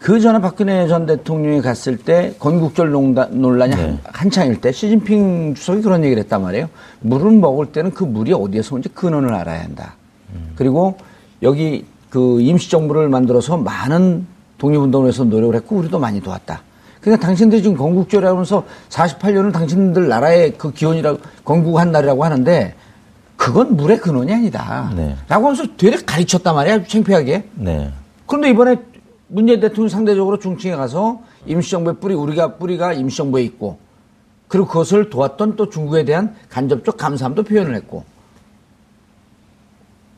그 0.00 0.18
전에 0.18 0.40
박근혜 0.40 0.88
전 0.88 1.04
대통령이 1.04 1.60
갔을 1.60 1.98
때 1.98 2.34
건국절 2.38 2.90
논란이 2.90 3.76
네. 3.76 3.98
한, 4.04 4.30
창일때 4.30 4.72
시진핑 4.72 5.54
주석이 5.54 5.82
그런 5.82 6.02
얘기를 6.04 6.22
했단 6.22 6.40
말이에요. 6.40 6.70
물을 7.00 7.30
먹을 7.32 7.66
때는 7.66 7.90
그 7.90 8.04
물이 8.04 8.32
어디에서 8.32 8.76
온지 8.76 8.88
근원을 8.88 9.34
알아야 9.34 9.62
한다. 9.62 9.96
음. 10.34 10.52
그리고 10.56 10.96
여기 11.42 11.84
그 12.08 12.40
임시정부를 12.40 13.10
만들어서 13.10 13.58
많은 13.58 14.26
독립운동을 14.56 15.08
해서 15.08 15.24
노력을 15.24 15.54
했고 15.54 15.76
우리도 15.76 15.98
많이 15.98 16.22
도왔다. 16.22 16.62
그러니까 17.02 17.26
당신들이 17.26 17.62
지금 17.62 17.76
건국절이라고 17.76 18.36
하면서 18.36 18.64
48년을 18.88 19.52
당신들 19.52 20.08
나라의 20.08 20.54
그 20.56 20.72
기원이라고 20.72 21.18
건국한 21.44 21.92
날이라고 21.92 22.24
하는데 22.24 22.74
그건 23.36 23.76
물의 23.76 24.00
근원이 24.00 24.32
아니다. 24.32 24.92
네. 24.96 25.14
라고 25.28 25.46
하면서 25.46 25.64
되게 25.76 25.98
가르쳤단 25.98 26.54
말이야. 26.54 26.84
창피하게. 26.84 27.48
네. 27.54 27.92
그런데 28.26 28.50
이번에 28.50 28.76
문재인 29.30 29.60
대통령 29.60 29.88
상대적으로 29.88 30.38
중층에 30.38 30.72
가서 30.72 31.22
임시정부의 31.46 31.96
뿌리, 32.00 32.14
우리가 32.14 32.56
뿌리가 32.56 32.92
임시정부에 32.92 33.42
있고 33.44 33.78
그리고 34.48 34.66
그것을 34.66 35.08
도왔던 35.10 35.56
또 35.56 35.70
중국에 35.70 36.04
대한 36.04 36.34
간접적 36.48 36.96
감사함도 36.96 37.44
표현을 37.44 37.74
했고. 37.76 38.04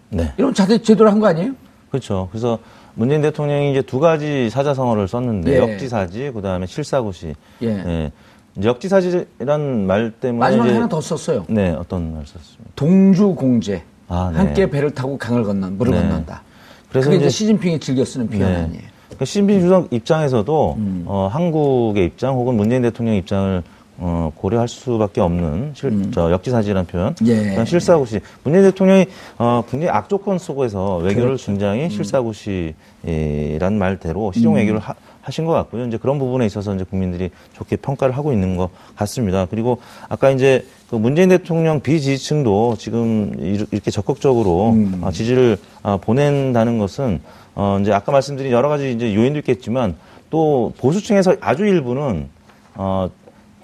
네. 0.09 0.33
이런 0.39 0.55
자대 0.55 0.81
제대로 0.81 1.11
한거 1.11 1.27
아니에요? 1.27 1.53
그렇죠. 1.91 2.29
그래서 2.31 2.59
문재인 2.95 3.21
대통령이 3.23 3.71
이제 3.71 3.83
두 3.83 4.01
가지 4.01 4.49
사자성어를 4.51 5.09
썼는데 5.09 5.53
예. 5.53 5.59
역지사지, 5.59 6.31
그다음에 6.33 6.67
실사고시. 6.67 7.35
예. 7.63 7.67
예. 7.67 8.13
이제 8.57 8.69
역지사지란 8.69 9.87
말 9.87 10.11
때문에 10.11 10.39
마지막에 10.39 10.73
하나 10.73 10.89
더 10.89 11.01
썼어요. 11.01 11.45
네, 11.49 11.71
어떤 11.71 12.15
말 12.15 12.27
썼습니까? 12.27 12.71
동주공제. 12.75 13.83
아, 14.09 14.31
네. 14.33 14.39
함께 14.39 14.69
배를 14.69 14.91
타고 14.91 15.17
강을 15.17 15.45
건넌 15.45 15.79
물을 15.79 15.93
네. 15.93 16.01
건넌다. 16.01 16.43
그래서 16.91 17.09
그게 17.09 17.21
이제 17.21 17.31
시진핑이 17.31 17.81
즐겨 17.81 18.05
쓰는 18.05 18.29
표현 18.29 18.53
네. 18.53 18.59
아니에요. 18.59 18.92
그러니까 19.13 19.25
시진핑 19.25 19.61
주석 19.61 19.93
입장에서도 19.93 20.75
음. 20.79 21.05
어, 21.07 21.29
한국의 21.31 22.07
입장 22.07 22.35
혹은 22.35 22.55
문재인 22.55 22.83
대통령 22.83 23.15
입장을 23.15 23.63
어, 23.99 24.33
고려할 24.35 24.67
수밖에 24.67 25.21
없는 25.21 25.73
실, 25.75 25.91
음. 25.91 26.11
저 26.13 26.33
역지사지라는 26.33 26.87
표현. 26.87 27.15
예. 27.27 27.65
실사고시. 27.65 28.21
문재인 28.43 28.65
대통령이 28.65 29.07
어, 29.39 29.63
굉장히 29.71 29.91
악조건 29.91 30.39
속에서 30.39 30.97
외교를 30.97 31.29
그렇죠. 31.29 31.47
굉장히 31.47 31.85
음. 31.85 31.91
실사고시란 31.91 33.79
말대로 33.79 34.33
시종 34.33 34.55
음. 34.55 34.57
외교를 34.57 34.81
하, 34.81 34.95
하신 35.21 35.45
것 35.45 35.53
같고요. 35.53 35.87
이제 35.87 35.99
그런 35.99 36.19
부분에 36.19 36.47
있어서 36.47 36.75
이제 36.75 36.85
국민들이 36.85 37.31
좋게 37.53 37.77
평가를 37.77 38.17
하고 38.17 38.33
있는 38.33 38.57
것 38.57 38.71
같습니다. 38.97 39.47
그리고 39.49 39.79
아까 40.09 40.31
이제 40.31 40.65
그 40.91 40.97
문재인 40.97 41.29
대통령 41.29 41.81
비지지층도 41.81 42.77
지금 42.79 43.35
이렇게 43.39 43.91
적극적으로 43.91 44.71
음. 44.71 45.01
어, 45.03 45.13
지지를 45.13 45.59
어, 45.83 45.99
보낸다는 45.99 46.79
것은 46.79 47.21
어, 47.55 47.79
이제 47.81 47.93
아까 47.93 48.13
말씀드린 48.13 48.53
여러 48.53 48.69
가지 48.69 48.93
이제 48.93 49.15
요인도 49.15 49.41
있겠지만 49.41 49.95
또 50.31 50.73
보수층에서 50.79 51.37
아주 51.41 51.67
일부는 51.67 52.29
어, 52.75 53.11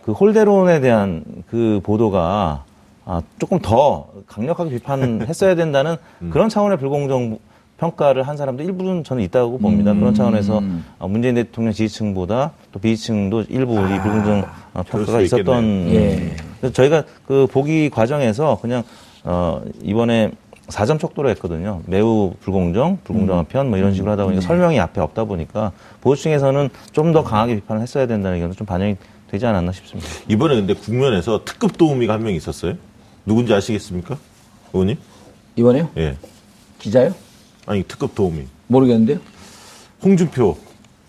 그 0.02 0.12
홀대론에 0.12 0.80
대한 0.80 1.24
그 1.48 1.80
보도가 1.82 2.64
아, 3.04 3.22
조금 3.38 3.58
더 3.58 4.06
강력하게 4.26 4.70
비판했어야 4.70 5.54
된다는 5.54 5.96
음. 6.20 6.30
그런 6.30 6.50
차원의 6.50 6.78
불공정 6.78 7.38
평가를 7.78 8.24
한 8.24 8.36
사람도 8.36 8.62
일부는 8.62 9.04
저는 9.04 9.22
있다고 9.22 9.58
봅니다. 9.58 9.92
음. 9.92 10.00
그런 10.00 10.12
차원에서 10.12 10.60
어, 10.98 11.08
문재인 11.08 11.36
대통령 11.36 11.72
지지층보다 11.72 12.52
또 12.72 12.78
비지층도 12.78 13.44
일부 13.48 13.78
아, 13.78 13.94
이 13.94 14.02
불공정 14.02 14.44
어, 14.74 14.82
평가가 14.82 15.20
있었던. 15.22 15.88
예. 15.94 16.36
저희가 16.72 17.04
그 17.26 17.46
보기 17.50 17.88
과정에서 17.88 18.58
그냥 18.60 18.82
어, 19.24 19.62
이번에 19.82 20.32
4점 20.68 20.98
촉도로 21.00 21.28
했거든요. 21.30 21.82
매우 21.86 22.34
불공정, 22.40 22.98
불공정한 23.04 23.44
음. 23.44 23.48
편, 23.48 23.68
뭐 23.70 23.78
이런 23.78 23.94
식으로 23.94 24.12
하다 24.12 24.24
보니까 24.24 24.38
음. 24.38 24.46
설명이 24.46 24.78
앞에 24.80 25.00
없다 25.00 25.24
보니까 25.24 25.72
보수층에서는 26.02 26.68
좀 26.92 27.12
더 27.12 27.24
강하게 27.24 27.54
비판을 27.56 27.80
했어야 27.82 28.06
된다는 28.06 28.36
의견도 28.36 28.54
좀 28.54 28.66
반영이 28.66 28.96
되지 29.30 29.46
않았나 29.46 29.72
싶습니다. 29.72 30.08
이번에 30.28 30.56
근데 30.56 30.74
국면에서 30.74 31.42
특급 31.44 31.78
도우미가 31.78 32.12
한 32.14 32.22
명 32.22 32.34
있었어요? 32.34 32.74
누군지 33.24 33.54
아시겠습니까? 33.54 34.16
의원님? 34.74 34.96
이번에요? 35.56 35.88
예. 35.96 36.16
기자요? 36.78 37.14
아니, 37.66 37.82
특급 37.82 38.14
도우미. 38.14 38.44
모르겠는데요? 38.68 39.18
홍준표. 40.02 40.56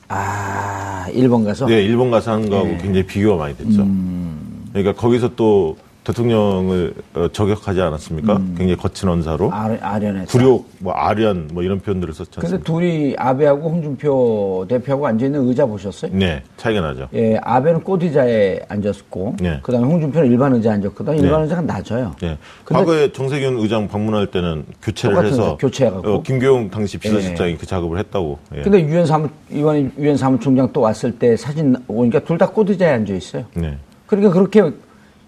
아, 0.07 1.05
일본 1.13 1.43
가서? 1.43 1.65
네, 1.67 1.83
일본 1.83 2.11
가서 2.11 2.31
한 2.31 2.49
거하고 2.49 2.67
네. 2.69 2.77
굉장히 2.77 3.05
비교가 3.05 3.37
많이 3.37 3.55
됐죠. 3.57 3.81
음... 3.83 4.69
그러니까 4.73 4.93
거기서 4.99 5.35
또 5.35 5.77
대통령을 6.09 6.93
어, 7.13 7.27
저격하지 7.31 7.81
않았습니까? 7.81 8.37
음. 8.37 8.55
굉장히 8.57 8.75
거친 8.77 9.07
언사로. 9.09 9.51
아, 9.53 9.99
련에 9.99 10.25
굴욕, 10.25 10.67
뭐 10.79 10.93
아련, 10.93 11.47
뭐 11.53 11.61
이런 11.61 11.79
표현들을 11.79 12.13
썼지 12.13 12.31
않습니까? 12.37 12.49
근데 12.49 12.63
둘이 12.63 13.15
아베하고 13.17 13.69
홍준표 13.69 14.65
대표하고 14.67 15.05
앉아있는 15.07 15.47
의자 15.47 15.65
보셨어요? 15.65 16.11
네, 16.13 16.41
차이가 16.57 16.81
나죠. 16.81 17.07
예, 17.13 17.37
아베는 17.43 17.81
꽃의자에 17.83 18.61
앉았고, 18.67 19.35
네. 19.39 19.59
그 19.61 19.71
다음에 19.71 19.85
홍준표는 19.87 20.31
일반 20.31 20.53
의자에 20.55 20.73
앉았거든. 20.73 21.15
네. 21.15 21.21
일반 21.21 21.39
네. 21.41 21.43
의자가 21.43 21.61
낮아요. 21.61 22.15
네. 22.21 22.37
과거에 22.65 23.11
정세균 23.11 23.59
의장 23.59 23.87
방문할 23.87 24.27
때는 24.27 24.65
교체를 24.81 25.25
해서. 25.25 25.57
교체해갖고. 25.57 26.09
어, 26.09 26.21
김교용 26.23 26.69
당시 26.69 26.97
비서실장이 26.97 27.51
예. 27.51 27.57
그 27.57 27.65
작업을 27.65 27.99
했다고. 27.99 28.39
예. 28.55 28.61
근데 28.61 28.81
유엔 28.81 29.05
사무, 29.05 29.29
이번 29.51 29.91
유엔 29.97 30.17
사무총장 30.17 30.69
또 30.73 30.81
왔을 30.81 31.11
때 31.17 31.35
사진 31.37 31.75
오니까 31.87 32.19
둘 32.21 32.39
다 32.39 32.47
꽃의자에 32.47 32.89
앉아있어요. 32.93 33.43
네. 33.55 33.77
그러니까 34.07 34.31
그렇게 34.31 34.71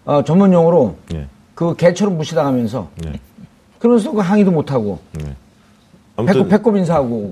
어, 0.05 0.23
전문 0.23 0.51
용어로 0.53 0.95
네. 1.09 1.27
그 1.53 1.75
개처럼 1.75 2.17
무시당하면서 2.17 2.89
네. 3.03 3.19
그러면서 3.79 4.11
그 4.11 4.19
항의도 4.19 4.51
못하고 4.51 4.99
네. 5.13 5.35
배꼽, 6.25 6.47
배꼽 6.47 6.77
인사하고 6.77 7.31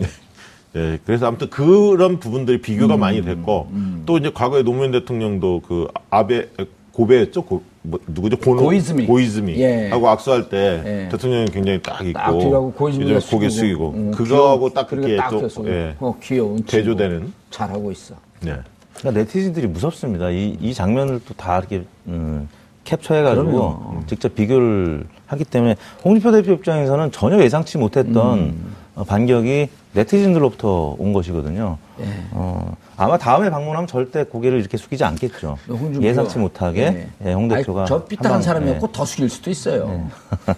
네, 0.73 0.99
그래서 1.05 1.27
아무튼 1.27 1.49
그런 1.49 2.19
부분들이 2.19 2.61
비교가 2.61 2.95
음, 2.95 2.99
많이 2.99 3.23
됐고 3.23 3.69
음. 3.71 4.03
또 4.05 4.17
이제 4.17 4.31
과거에 4.33 4.63
노무현 4.63 4.91
대통령도 4.91 5.61
그 5.67 5.87
아베 6.09 6.49
고베였죠 6.91 7.43
고, 7.43 7.63
뭐, 7.81 7.99
누구죠 8.07 8.37
고노, 8.37 8.63
고이즈미 8.63 9.05
고이즈미 9.05 9.55
예. 9.57 9.89
하고 9.89 10.09
악수할 10.09 10.49
때 10.49 10.81
예. 10.85 11.09
대통령이 11.09 11.45
굉장히 11.45 11.81
딱 11.81 12.05
있고 12.05 12.71
고이즈미가 12.73 13.19
고개 13.31 13.49
숙이고 13.49 13.91
음, 13.91 14.11
그거하고 14.11 14.69
딱 14.73 14.87
그렇게 14.87 15.17
또 15.29 15.67
예, 15.67 15.95
어, 15.99 16.15
귀여운 16.21 16.61
대조되는 16.63 17.31
잘하고 17.49 17.91
있어. 17.91 18.15
네. 18.41 18.57
그러니까 18.97 19.21
네티즌들이 19.21 19.67
무섭습니다. 19.67 20.29
이, 20.29 20.57
이 20.59 20.73
장면을 20.73 21.21
또 21.25 21.33
다 21.35 21.59
이렇게 21.59 21.83
음, 22.07 22.49
캡처해가지고 22.89 24.03
직접 24.07 24.33
비교를 24.33 25.05
하기 25.27 25.43
때문에 25.45 25.75
홍준표 26.03 26.31
대표 26.31 26.53
입장에서는 26.53 27.11
전혀 27.11 27.41
예상치 27.41 27.77
못했던 27.77 28.39
음. 28.39 28.75
어, 28.95 29.03
반격이 29.03 29.69
네티즌들로부터 29.93 30.95
온 30.97 31.13
것이거든요. 31.13 31.77
네. 31.97 32.05
어, 32.31 32.75
아마 32.97 33.17
다음에 33.17 33.49
방문하면 33.49 33.87
절대 33.87 34.23
고개를 34.23 34.59
이렇게 34.59 34.77
숙이지 34.77 35.03
않겠죠. 35.03 35.57
예상치 36.01 36.37
못하게 36.37 36.91
네. 36.91 37.09
예, 37.25 37.33
홍 37.33 37.47
대표가. 37.47 37.85
저 37.85 38.03
삐딱한 38.05 38.41
사람이었고 38.41 38.87
네. 38.87 38.93
더 38.93 39.05
숙일 39.05 39.29
수도 39.29 39.49
있어요. 39.49 40.09
네. 40.47 40.53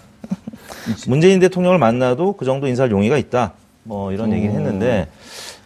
문재인 1.06 1.38
대통령을 1.38 1.78
만나도 1.78 2.34
그 2.34 2.44
정도 2.44 2.66
인사할 2.66 2.90
용의가 2.90 3.16
있다. 3.16 3.52
뭐 3.84 4.12
이런 4.12 4.30
오. 4.30 4.34
얘기를 4.34 4.54
했는데, 4.54 5.08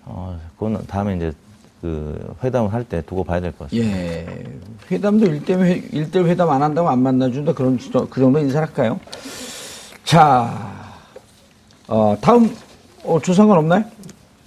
어, 0.04 0.38
그건 0.54 0.84
다음에 0.86 1.16
이제 1.16 1.32
그 1.82 2.34
회담을 2.42 2.72
할 2.72 2.84
때 2.84 3.02
두고 3.02 3.24
봐야 3.24 3.40
될 3.40 3.52
것 3.52 3.64
같습니다. 3.70 3.96
예. 3.98 4.26
회담도 4.90 5.26
일대1 5.26 6.26
회담 6.26 6.50
안 6.50 6.62
한다고 6.62 6.88
안 6.88 7.00
만나준다 7.02 7.52
그런 7.52 7.78
그 8.10 8.20
정도 8.20 8.38
인사할까요? 8.38 8.98
자, 10.04 10.72
어, 11.88 12.16
다음 12.20 12.54
어, 13.04 13.20
조상관 13.20 13.58
없나요? 13.58 13.84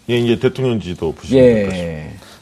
예, 0.10 0.18
이제 0.18 0.40
대통령 0.40 0.80
지도 0.80 1.12
보시면 1.12 1.44
예. 1.44 1.54
될것 1.54 1.74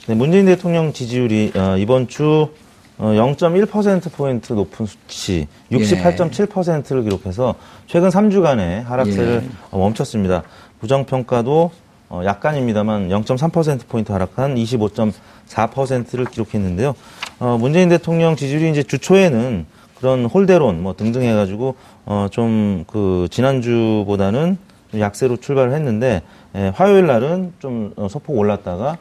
네, 0.08 0.16
문재인 0.16 0.46
대통령 0.46 0.94
지지율이 0.94 1.52
어, 1.56 1.78
이번 1.78 2.08
주 2.08 2.50
어, 2.98 3.06
0.1%포인트 3.10 4.54
높은 4.54 4.86
수치 4.86 5.48
68.7%를 5.72 7.04
기록해서 7.04 7.56
최근 7.86 8.10
3주간의 8.10 8.84
하락세를 8.86 9.44
예. 9.44 9.78
멈췄습니다. 9.78 10.44
부정평가도 10.80 11.72
어, 12.10 12.22
약간입니다만 12.24 13.10
0.3%포인트 13.10 14.12
하락한 14.12 14.56
25.4%를 14.56 16.26
기록했는데요. 16.26 16.96
어, 17.40 17.58
문재인 17.60 17.90
대통령 17.90 18.36
지지율이 18.36 18.70
이제 18.72 18.84
주초에는 18.84 19.66
그런 20.00 20.26
홀대론 20.26 20.82
뭐 20.82 20.94
등등 20.96 21.24
해가지고 21.24 21.76
어, 22.06 22.28
좀 22.32 22.68
그 22.88 23.28
지난주보다는 23.30 24.58
약세로 24.98 25.38
출발을 25.38 25.74
했는데 25.74 26.22
예, 26.56 26.72
화요일 26.74 27.08
날은 27.08 27.54
좀 27.60 27.94
어, 27.98 28.08
소폭 28.10 28.38
올랐다가 28.38 28.98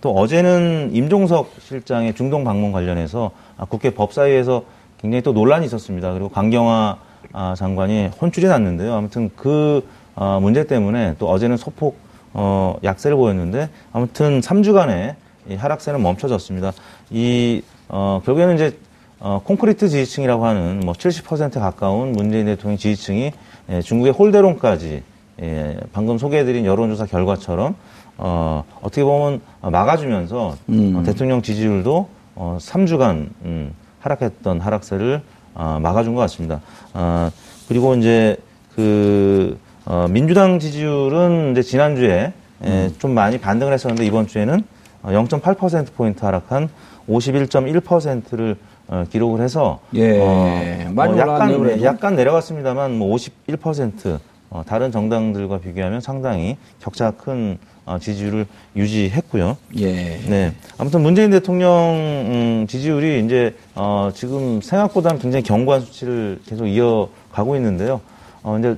또 0.00 0.12
어제는 0.12 0.90
임종석 0.92 1.52
실장의 1.60 2.14
중동 2.14 2.44
방문 2.44 2.72
관련해서 2.72 3.30
아, 3.56 3.64
국회 3.64 3.90
법사위에서 3.90 4.64
굉장히 4.98 5.22
또 5.22 5.32
논란이 5.32 5.66
있었습니다. 5.66 6.12
그리고 6.12 6.28
강경화 6.28 6.96
아, 7.32 7.54
장관이 7.56 8.10
혼쭐이 8.20 8.46
났는데요. 8.46 8.94
아무튼 8.94 9.30
그 9.36 9.86
어, 10.14 10.38
문제 10.40 10.66
때문에 10.66 11.16
또 11.18 11.28
어제는 11.28 11.56
소폭 11.56 11.98
어, 12.38 12.76
약세를 12.84 13.16
보였는데 13.16 13.70
아무튼 13.94 14.40
3주간의 14.40 15.14
이 15.48 15.54
하락세는 15.54 16.02
멈춰졌습니다. 16.02 16.72
이 17.10 17.62
어, 17.88 18.20
결국에는 18.24 18.54
이제 18.56 18.78
어, 19.18 19.40
콘크리트 19.42 19.88
지지층이라고 19.88 20.44
하는 20.44 20.80
뭐 20.80 20.92
70% 20.92 21.54
가까운 21.54 22.12
문재인 22.12 22.44
대통령 22.44 22.76
지지층이 22.76 23.32
예, 23.70 23.80
중국의 23.80 24.12
홀대론까지 24.12 25.02
예, 25.40 25.76
방금 25.94 26.18
소개해드린 26.18 26.66
여론조사 26.66 27.06
결과처럼 27.06 27.74
어, 28.18 28.64
어떻게 28.82 29.02
보면 29.02 29.40
막아주면서 29.62 30.56
음. 30.68 30.96
어, 30.96 31.02
대통령 31.04 31.40
지지율도 31.40 32.08
어, 32.34 32.58
3주간 32.60 33.30
음, 33.46 33.72
하락했던 34.00 34.60
하락세를 34.60 35.22
어, 35.54 35.78
막아준 35.80 36.14
것 36.14 36.20
같습니다. 36.20 36.60
어, 36.92 37.30
그리고 37.66 37.94
이제 37.94 38.36
그 38.74 39.58
어, 39.86 40.08
민주당 40.10 40.58
지지율은 40.58 41.52
이제 41.52 41.62
지난주에 41.62 42.32
예, 42.64 42.68
음. 42.68 42.94
좀 42.98 43.12
많이 43.12 43.38
반등을 43.38 43.72
했었는데 43.72 44.04
이번 44.04 44.26
주에는 44.26 44.64
0.8%포인트 45.04 46.24
하락한 46.24 46.68
51.1%를 47.08 48.56
어, 48.88 49.04
기록을 49.08 49.40
해서 49.40 49.78
예, 49.94 50.18
어, 50.18 50.90
뭐 50.92 51.18
약간, 51.18 51.62
네, 51.62 51.82
약간 51.84 52.16
내려갔습니다만 52.16 52.98
뭐 52.98 53.14
51% 53.16 54.18
어, 54.50 54.62
다른 54.66 54.90
정당들과 54.90 55.58
비교하면 55.58 56.00
상당히 56.00 56.56
격차가 56.80 57.12
큰 57.12 57.58
어, 57.84 57.98
지지율을 58.00 58.46
유지했고요. 58.74 59.56
예. 59.78 59.92
네. 60.28 60.52
아무튼 60.78 61.02
문재인 61.02 61.30
대통령 61.30 61.70
음, 61.70 62.66
지지율이 62.68 63.24
이제 63.24 63.54
어, 63.76 64.10
지금 64.12 64.60
생각보다는 64.60 65.20
굉장히 65.20 65.44
견고한 65.44 65.82
수치를 65.82 66.40
계속 66.44 66.66
이어가고 66.66 67.54
있는데요. 67.54 68.00
어, 68.42 68.58
이제 68.58 68.76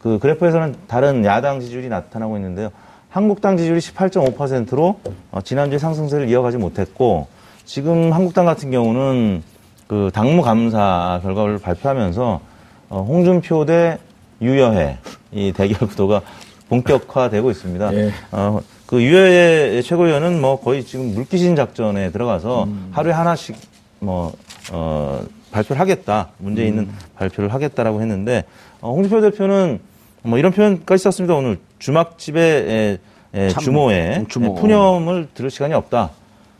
그 0.00 0.18
그래프에서는 0.18 0.74
다른 0.86 1.24
야당 1.24 1.60
지지율이 1.60 1.88
나타나고 1.88 2.36
있는데요. 2.36 2.70
한국당 3.10 3.56
지지율이 3.56 3.80
18.5%로 3.80 5.00
어, 5.30 5.40
지난주에 5.40 5.78
상승세를 5.78 6.28
이어가지 6.28 6.56
못했고 6.56 7.26
지금 7.64 8.12
한국당 8.12 8.44
같은 8.44 8.70
경우는 8.70 9.42
그 9.86 10.10
당무 10.12 10.42
감사 10.42 11.20
결과를 11.22 11.58
발표하면서 11.58 12.40
어, 12.90 13.06
홍준표 13.08 13.64
대 13.64 13.98
유여해 14.40 14.98
이 15.32 15.52
대결 15.52 15.88
구도가 15.88 16.22
본격화되고 16.68 17.50
있습니다. 17.50 17.94
예. 17.94 18.12
어, 18.30 18.60
그 18.86 19.02
유여해 19.02 19.82
최고위원은 19.82 20.40
뭐 20.40 20.60
거의 20.60 20.84
지금 20.84 21.14
물귀신 21.14 21.56
작전에 21.56 22.10
들어가서 22.10 22.64
음. 22.64 22.90
하루에 22.92 23.12
하나씩 23.12 23.56
뭐 24.00 24.32
어, 24.72 25.20
발표를 25.50 25.80
하겠다 25.80 26.30
문제 26.38 26.66
있는 26.66 26.84
음. 26.84 26.98
발표를 27.16 27.52
하겠다라고 27.52 28.00
했는데 28.00 28.44
어, 28.80 28.92
홍준표 28.92 29.20
대표는 29.20 29.80
뭐 30.22 30.38
이런 30.38 30.52
표현까지 30.52 31.02
썼습니다. 31.04 31.34
오늘 31.34 31.58
주막집에 31.78 32.40
에, 32.40 32.98
에, 33.34 33.48
주모에 33.48 34.24
주모. 34.28 34.54
푸념을 34.54 35.28
들을 35.34 35.50
시간이 35.50 35.74
없다. 35.74 36.10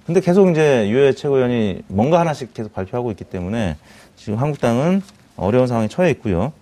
근데 0.07 0.21
계속 0.21 0.49
이제 0.49 0.89
유해 0.89 1.13
최고위원이 1.13 1.83
뭔가 1.89 2.21
하나씩 2.21 2.55
계속 2.55 2.73
발표하고 2.73 3.11
있기 3.11 3.25
때문에 3.25 3.77
지금 4.17 4.39
한국당은 4.39 5.03
어려운 5.37 5.67
상황에 5.67 5.89
처해 5.89 6.11
있고요. 6.13 6.53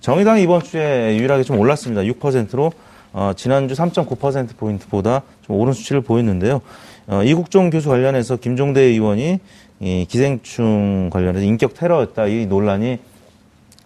정의당이 0.00 0.42
이번 0.42 0.62
주에 0.62 1.16
유일하게 1.16 1.44
좀 1.44 1.58
올랐습니다. 1.58 2.02
6%로 2.02 2.72
어, 3.14 3.32
지난주 3.36 3.74
3.9% 3.74 4.56
포인트보다 4.56 5.22
좀 5.46 5.56
오른 5.56 5.72
수치를 5.72 6.02
보였는데요. 6.02 6.60
어, 7.06 7.22
이국종 7.22 7.70
교수 7.70 7.88
관련해서 7.88 8.36
김종대 8.36 8.80
의원이 8.80 9.38
이 9.84 10.06
기생충 10.08 11.10
관련해서 11.12 11.44
인격 11.44 11.74
테러였다 11.74 12.26
이 12.26 12.46
논란이 12.46 12.98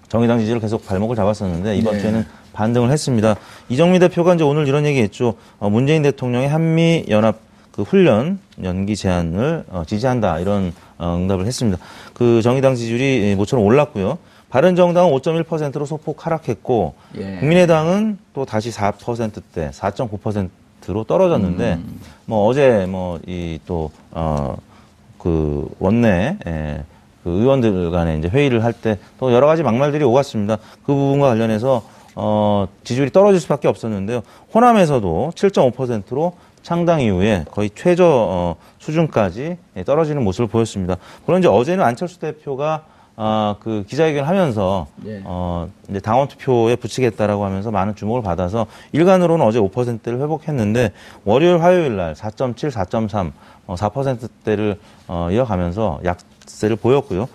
정의당 0.09 0.39
지지를 0.39 0.61
계속 0.61 0.87
발목을 0.87 1.17
잡았었는데 1.17 1.77
이번 1.77 1.95
네. 1.95 2.01
주에는 2.01 2.25
반등을 2.53 2.93
했습니다. 2.93 3.35
이정미 3.69 3.99
대표가 3.99 4.35
이제 4.35 4.45
오늘 4.45 4.69
이런 4.69 4.87
얘기했죠. 4.87 5.35
어, 5.59 5.69
문재인 5.69 6.03
대통령의 6.03 6.49
한미 6.49 7.07
연합 7.09 7.41
그 7.73 7.83
훈련 7.83 8.39
연기 8.63 8.95
제안을 8.95 9.65
어, 9.71 9.83
지지한다 9.87 10.39
이런 10.39 10.73
어, 10.99 11.17
응답을 11.17 11.47
했습니다. 11.47 11.79
그 12.15 12.43
정의당 12.43 12.77
지지율이 12.77 13.35
모처럼 13.35 13.65
올랐고요. 13.65 14.19
바른정당은 14.51 15.11
5.1%로 15.13 15.85
소폭 15.85 16.25
하락했고 16.25 16.95
예. 17.19 17.37
국민의당은 17.41 18.19
또 18.35 18.45
다시 18.45 18.71
4%대 18.71 19.71
4.9%로 19.71 21.05
떨어졌는데 21.05 21.75
음. 21.75 22.01
뭐 22.25 22.47
어제 22.47 22.87
뭐 22.87 23.19
이 23.27 23.59
또 23.67 23.91
어 24.13 24.57
그 25.19 25.69
원내 25.79 26.39
예, 26.47 26.85
그 27.25 27.31
의원들 27.31 27.91
간에 27.91 28.17
이제 28.19 28.29
회의를 28.29 28.65
할 28.65 28.73
때 28.73 28.99
또 29.19 29.33
여러 29.33 29.47
가지 29.47 29.63
막말들이 29.63 30.05
오갔습니다. 30.05 30.57
그 30.85 30.95
부분과 30.95 31.29
관련해서 31.29 31.83
어, 32.15 32.67
지지율이 32.85 33.11
떨어질 33.11 33.41
수밖에 33.41 33.69
없었는데요. 33.69 34.23
호남에서도 34.55 35.33
7.5%로 35.35 36.33
창당 36.63 37.01
이후에 37.01 37.45
거의 37.51 37.71
최저 37.75 38.05
어, 38.07 38.57
수준까지 38.79 39.57
떨어지는 39.87 40.23
모습을 40.25 40.49
보였습니다. 40.49 40.97
이제 41.39 41.49
어제는 41.49 41.85
안철수 41.85 42.19
대표가 42.19 42.85
어, 43.21 43.57
그 43.59 43.85
기자회견을 43.89 44.29
하면서 44.29 44.87
예. 45.05 45.21
어, 45.25 45.69
이제 45.91 45.99
당원 45.99 46.29
투표에 46.29 46.77
붙이겠다라고 46.77 47.45
하면서 47.45 47.73
많은 47.73 47.97
주목을 47.97 48.23
받아서 48.23 48.67
일간으로는 48.93 49.45
어제 49.45 49.59
5%를 49.59 50.21
회복했는데 50.21 50.93
월요일 51.25 51.61
화요일 51.61 51.97
날 51.97 52.15
4.7, 52.15 52.71
4.3, 52.71 53.33
어, 53.67 53.75
4%대를 53.75 54.79
어, 55.09 55.31
이어가면서 55.33 55.99
약세를 56.05 56.77
보였고요. 56.77 57.29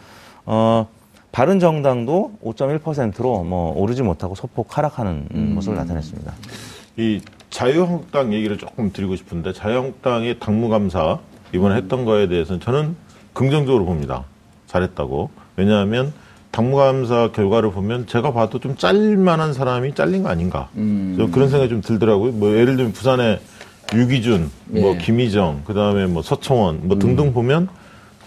어, 0.45 0.87
바른 1.33 1.59
정당도 1.59 2.31
5.1%로 2.41 3.43
뭐 3.43 3.77
오르지 3.77 4.03
못하고 4.03 4.35
소폭 4.35 4.77
하락하는 4.77 5.27
음. 5.35 5.51
모습을 5.55 5.75
나타냈습니다. 5.75 6.31
이 6.95 7.19
자유한국당 7.49 8.33
얘기를 8.33 8.57
조금 8.57 8.93
드리고 8.93 9.17
싶은데 9.17 9.51
자유한국당의 9.51 10.39
당무감사 10.39 11.19
이번에 11.53 11.75
했던 11.75 12.05
거에 12.05 12.29
대해서는 12.29 12.61
저는 12.61 12.95
긍정적으로 13.33 13.83
봅니다. 13.83 14.23
잘했다고. 14.67 15.42
왜냐하면 15.55 16.13
당무감사 16.51 17.31
결과를 17.33 17.71
보면 17.71 18.05
제가 18.07 18.31
봐도 18.33 18.59
좀 18.59 18.75
잘릴만한 18.77 19.53
사람이 19.53 19.95
잘린 19.95 20.23
거 20.23 20.29
아닌가. 20.29 20.69
음. 20.75 21.29
그런 21.31 21.49
생각이 21.49 21.69
좀 21.69 21.81
들더라고요. 21.81 22.31
뭐 22.33 22.51
예를 22.55 22.75
들면 22.75 22.93
부산에 22.93 23.39
유기준, 23.93 24.49
뭐 24.65 24.93
예. 24.93 24.97
김희정, 24.97 25.63
그 25.65 25.73
다음에 25.73 26.05
뭐 26.05 26.21
서청원, 26.21 26.81
뭐 26.87 26.95
음. 26.97 26.99
등등 26.99 27.33
보면 27.33 27.67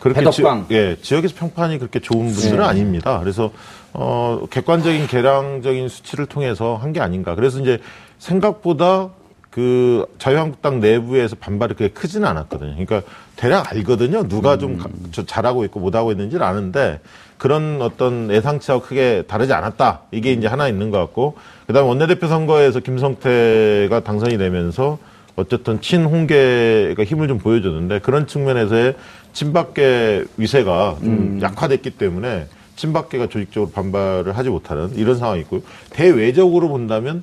그렇게 0.01 0.29
지, 0.31 0.43
예, 0.71 0.97
지역에서 1.01 1.35
평판이 1.37 1.79
그렇게 1.79 1.99
좋은 2.01 2.27
분들은 2.33 2.63
예. 2.63 2.69
아닙니다. 2.69 3.19
그래서 3.21 3.51
어 3.93 4.41
객관적인 4.51 5.07
계량적인 5.07 5.89
수치를 5.89 6.27
통해서 6.27 6.77
한 6.81 6.93
게 6.93 7.01
아닌가. 7.01 7.35
그래서 7.35 7.61
이제 7.61 7.79
생각보다 8.19 9.09
그 9.57 10.05
자유한국당 10.19 10.81
내부에서 10.81 11.35
반발이 11.35 11.77
그렇게 11.77 11.95
크지는 11.95 12.29
않았거든요. 12.29 12.73
그러니까 12.73 13.01
대략 13.37 13.73
알거든요. 13.73 14.29
누가 14.29 14.57
음. 14.57 15.09
좀 15.13 15.25
잘하고 15.25 15.65
있고 15.65 15.81
못하고 15.81 16.13
있는지를 16.13 16.45
아는데 16.45 17.01
그런 17.39 17.81
어떤 17.81 18.31
예상치와 18.31 18.83
크게 18.83 19.23
다르지 19.27 19.55
않았다. 19.55 20.03
이게 20.11 20.33
이제 20.33 20.47
하나 20.47 20.69
있는 20.69 20.91
것 20.91 20.99
같고 20.99 21.37
그다음에 21.69 21.89
원내대표 21.89 22.29
선거에서 22.29 22.81
김성태가 22.81 24.01
당선이 24.01 24.37
되면서 24.37 24.99
어쨌든 25.37 25.81
친홍계가 25.81 27.03
힘을 27.03 27.27
좀 27.27 27.39
보여줬는데 27.39 28.01
그런 28.01 28.27
측면에서의 28.27 28.95
친박계 29.33 30.25
위세가 30.37 30.97
좀 31.01 31.09
음. 31.09 31.39
약화됐기 31.41 31.93
때문에 31.93 32.47
친박계가 32.77 33.29
조직적으로 33.29 33.71
반발을 33.71 34.37
하지 34.37 34.51
못하는 34.51 34.95
이런 34.97 35.17
상황이 35.17 35.41
있고요. 35.41 35.63
대외적으로 35.89 36.69
본다면 36.69 37.23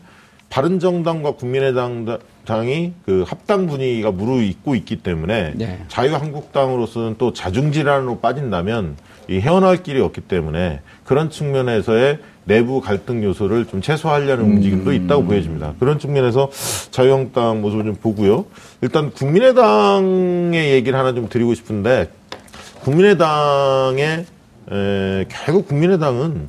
바른정당과 0.53 1.31
국민의당이 1.31 2.93
그 3.07 3.23
합당 3.25 3.65
분위기가 3.65 4.11
무르익고 4.11 4.75
있기 4.75 4.97
때문에 4.97 5.53
네. 5.55 5.83
자유한국당으로서는 5.87 7.15
또 7.17 7.33
자중질환으로 7.33 8.19
빠진다면 8.19 8.95
이 9.29 9.39
헤어나올 9.39 9.81
길이 9.81 9.99
없기 9.99 10.21
때문에 10.21 10.81
그런 11.05 11.31
측면에서의 11.31 12.19
내부 12.45 12.81
갈등 12.81 13.23
요소를 13.23 13.65
좀 13.65 13.81
최소화하려는 13.81 14.45
음. 14.45 14.51
움직임도 14.51 14.93
있다고 14.93 15.23
보여집니다. 15.23 15.73
그런 15.79 15.97
측면에서 15.97 16.51
자유한국당 16.91 17.61
모습을 17.63 17.85
좀 17.85 17.95
보고요. 17.95 18.45
일단 18.81 19.09
국민의당의 19.09 20.71
얘기를 20.73 20.99
하나 20.99 21.15
좀 21.15 21.29
드리고 21.29 21.55
싶은데 21.55 22.11
국민의당의 22.81 24.25
에, 24.71 25.25
결국 25.29 25.67
국민의당은 25.67 26.47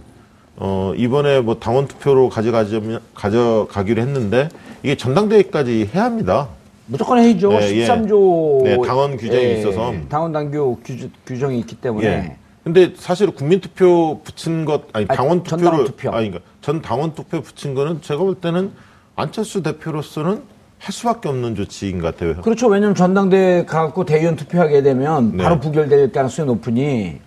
어, 0.66 0.94
이번에 0.96 1.42
뭐 1.42 1.56
당원 1.56 1.86
투표로 1.86 2.30
가져가자면, 2.30 3.00
가져가기로 3.14 4.00
했는데 4.00 4.48
이게 4.82 4.96
전당대회까지 4.96 5.90
해야 5.94 6.04
합니다. 6.04 6.48
무조건 6.86 7.18
해야죠. 7.18 7.50
네, 7.50 7.86
13조. 7.86 8.66
예. 8.66 8.76
네, 8.76 8.86
당원 8.86 9.18
규정이 9.18 9.42
예, 9.44 9.58
있어서. 9.58 9.92
당원 10.08 10.32
당규 10.32 10.78
규, 10.82 11.38
정이 11.38 11.58
있기 11.58 11.76
때문에. 11.76 12.06
예. 12.06 12.36
근데 12.62 12.94
사실 12.96 13.30
국민투표 13.30 14.22
붙인 14.24 14.64
것, 14.64 14.84
아니, 14.94 15.06
당원 15.06 15.42
투표를. 15.42 15.84
투표. 15.84 16.10
아니, 16.12 16.30
그러니까 16.30 16.40
전 16.62 16.80
당원 16.80 17.14
투표 17.14 17.42
붙인 17.42 17.74
거는 17.74 18.00
제가 18.00 18.22
볼 18.22 18.34
때는 18.34 18.72
안철수 19.16 19.62
대표로서는 19.62 20.40
할 20.78 20.92
수밖에 20.92 21.28
없는 21.28 21.56
조치인 21.56 22.00
것 22.00 22.14
같아요. 22.14 22.40
그렇죠. 22.40 22.68
왜냐하면 22.68 22.94
전당대회 22.94 23.66
가고 23.66 24.06
대의원 24.06 24.36
투표하게 24.36 24.80
되면 24.82 25.36
바로 25.36 25.56
네. 25.56 25.60
부결될 25.60 26.10
가능성이 26.10 26.46
높으니. 26.46 27.20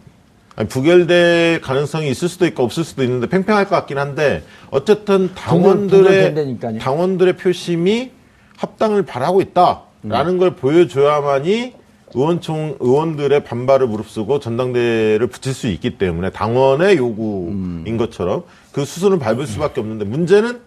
아니, 0.58 0.68
부결될 0.68 1.62
가능성이 1.62 2.10
있을 2.10 2.28
수도 2.28 2.48
있고 2.48 2.64
없을 2.64 2.84
수도 2.84 3.04
있는데 3.04 3.28
팽팽할 3.30 3.66
것 3.66 3.76
같긴 3.76 4.00
한데 4.00 4.44
어쨌든 4.72 5.34
당원들의 5.36 6.80
당원들의 6.80 7.38
표심이 7.38 8.12
합당을 8.58 9.04
바라고 9.04 9.40
있다라는 9.40 10.34
음. 10.34 10.38
걸 10.40 10.56
보여줘야만이 10.56 11.74
의원총 12.16 12.78
의원들의 12.80 13.44
반발을 13.44 13.86
무릅쓰고 13.86 14.40
전당대회를 14.40 15.28
붙일 15.28 15.54
수 15.54 15.68
있기 15.68 16.00
때문에 16.00 16.32
당원의 16.32 16.98
요구인 16.98 17.84
음. 17.86 17.98
것처럼 17.98 18.44
그 18.72 18.84
수순을 18.84 19.20
밟을 19.20 19.46
수밖에 19.46 19.80
없는데 19.80 20.06
문제는 20.06 20.60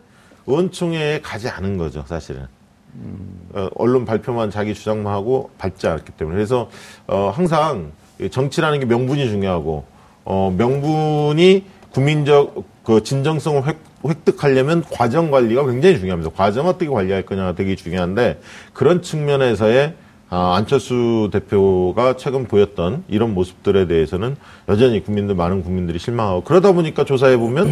의원총회에 0.47 1.21
가지 1.21 1.49
않은 1.49 1.79
거죠 1.79 2.05
사실은. 2.07 2.47
음. 2.95 3.49
어, 3.55 3.69
언론 3.75 4.05
발표만 4.05 4.51
자기 4.51 4.75
주장만 4.75 5.13
하고 5.13 5.51
밟지 5.59 5.89
않았기 5.89 6.13
때문에 6.13 6.37
그래서 6.37 6.71
어, 7.09 7.33
항상 7.35 7.93
정치라는 8.29 8.81
게 8.81 8.85
명분이 8.87 9.29
중요하고 9.29 9.85
어, 10.25 10.55
명분이 10.57 11.65
국민적 11.93 12.65
그 12.85 13.03
진정성을 13.03 13.67
획, 13.67 13.79
획득하려면 14.07 14.85
과정 14.91 15.31
관리가 15.31 15.67
굉장히 15.67 15.99
중요합니다. 15.99 16.31
과정 16.35 16.67
어떻게 16.67 16.89
관리할 16.89 17.23
거냐가 17.23 17.55
되게 17.55 17.77
중요한데 17.77 18.41
그런 18.73 19.03
측면에서의 19.03 19.95
아, 20.33 20.55
안철수 20.55 21.29
대표가 21.33 22.17
최근 22.17 22.47
보였던 22.47 23.05
이런 23.09 23.35
모습들에 23.35 23.89
대해서는 23.89 24.37
여전히 24.69 25.03
국민들 25.03 25.35
많은 25.35 25.65
국민들이 25.65 25.99
실망하고 25.99 26.45
그러다 26.45 26.71
보니까 26.71 27.05
조사해 27.05 27.37
보면 27.37 27.69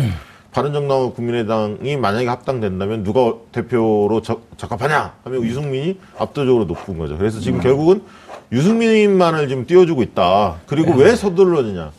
바른정당과 0.52 1.12
국민의당이 1.14 1.96
만약에 1.96 2.26
합당된다면 2.26 3.04
누가 3.04 3.34
대표로 3.52 4.22
적, 4.22 4.46
적합하냐 4.56 5.14
하면 5.24 5.42
유승민이 5.42 5.98
압도적으로 6.18 6.64
높은 6.64 6.98
거죠. 6.98 7.18
그래서 7.18 7.38
지금 7.40 7.60
결국은 7.60 8.02
유승민만을 8.50 9.48
지금 9.48 9.66
띄워주고 9.66 10.02
있다. 10.02 10.56
그리고 10.66 10.94
네. 10.96 11.04
왜 11.04 11.16
서둘러느냐? 11.16 11.92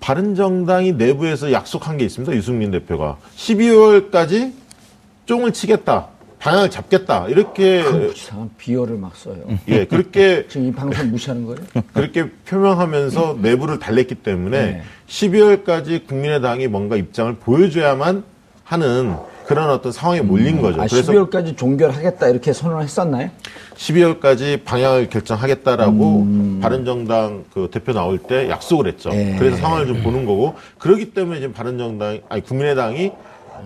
바른정당이 0.00 0.92
내부에서 0.92 1.52
약속한 1.52 1.96
게 1.96 2.04
있습니다. 2.04 2.34
유승민 2.34 2.70
대표가 2.70 3.18
12월까지 3.36 4.52
쫑을 5.26 5.52
치겠다. 5.52 6.08
방향을 6.40 6.70
잡겠다. 6.70 7.26
이렇게 7.28 7.84
이상한 8.14 8.50
비열을 8.56 8.96
막 8.96 9.14
써요. 9.14 9.36
예, 9.68 9.84
그렇게 9.84 10.46
지금 10.48 10.68
이 10.68 10.72
방송 10.72 11.10
무시하는 11.10 11.44
거예요? 11.44 11.60
그렇게 11.92 12.30
표명하면서 12.46 13.38
내부를 13.40 13.78
달랬기 13.78 14.16
때문에 14.16 14.60
네. 14.60 14.82
12월까지 15.06 16.06
국민의당이 16.06 16.66
뭔가 16.66 16.96
입장을 16.96 17.34
보여줘야만 17.36 18.24
하는 18.64 19.16
그런 19.46 19.68
어떤 19.68 19.92
상황에 19.92 20.22
몰린 20.22 20.58
음. 20.58 20.62
거죠. 20.62 20.80
아, 20.80 20.86
그래서 20.88 21.12
12월까지 21.12 21.56
종결하겠다 21.58 22.28
이렇게 22.28 22.52
선언을 22.52 22.84
했었나요? 22.84 23.30
12월까지 23.74 24.64
방향을 24.64 25.10
결정하겠다라고 25.10 26.20
음. 26.22 26.60
바른정당 26.62 27.44
그 27.52 27.68
대표 27.70 27.92
나올 27.92 28.18
때 28.18 28.48
약속을 28.48 28.86
했죠. 28.86 29.10
예. 29.12 29.36
그래서 29.38 29.56
상황을 29.56 29.88
좀 29.88 30.02
보는 30.02 30.24
거고 30.24 30.54
그렇기 30.78 31.12
때문에 31.12 31.40
지금 31.40 31.52
바른정당 31.52 32.20
아니 32.28 32.42
국민의당이 32.42 33.10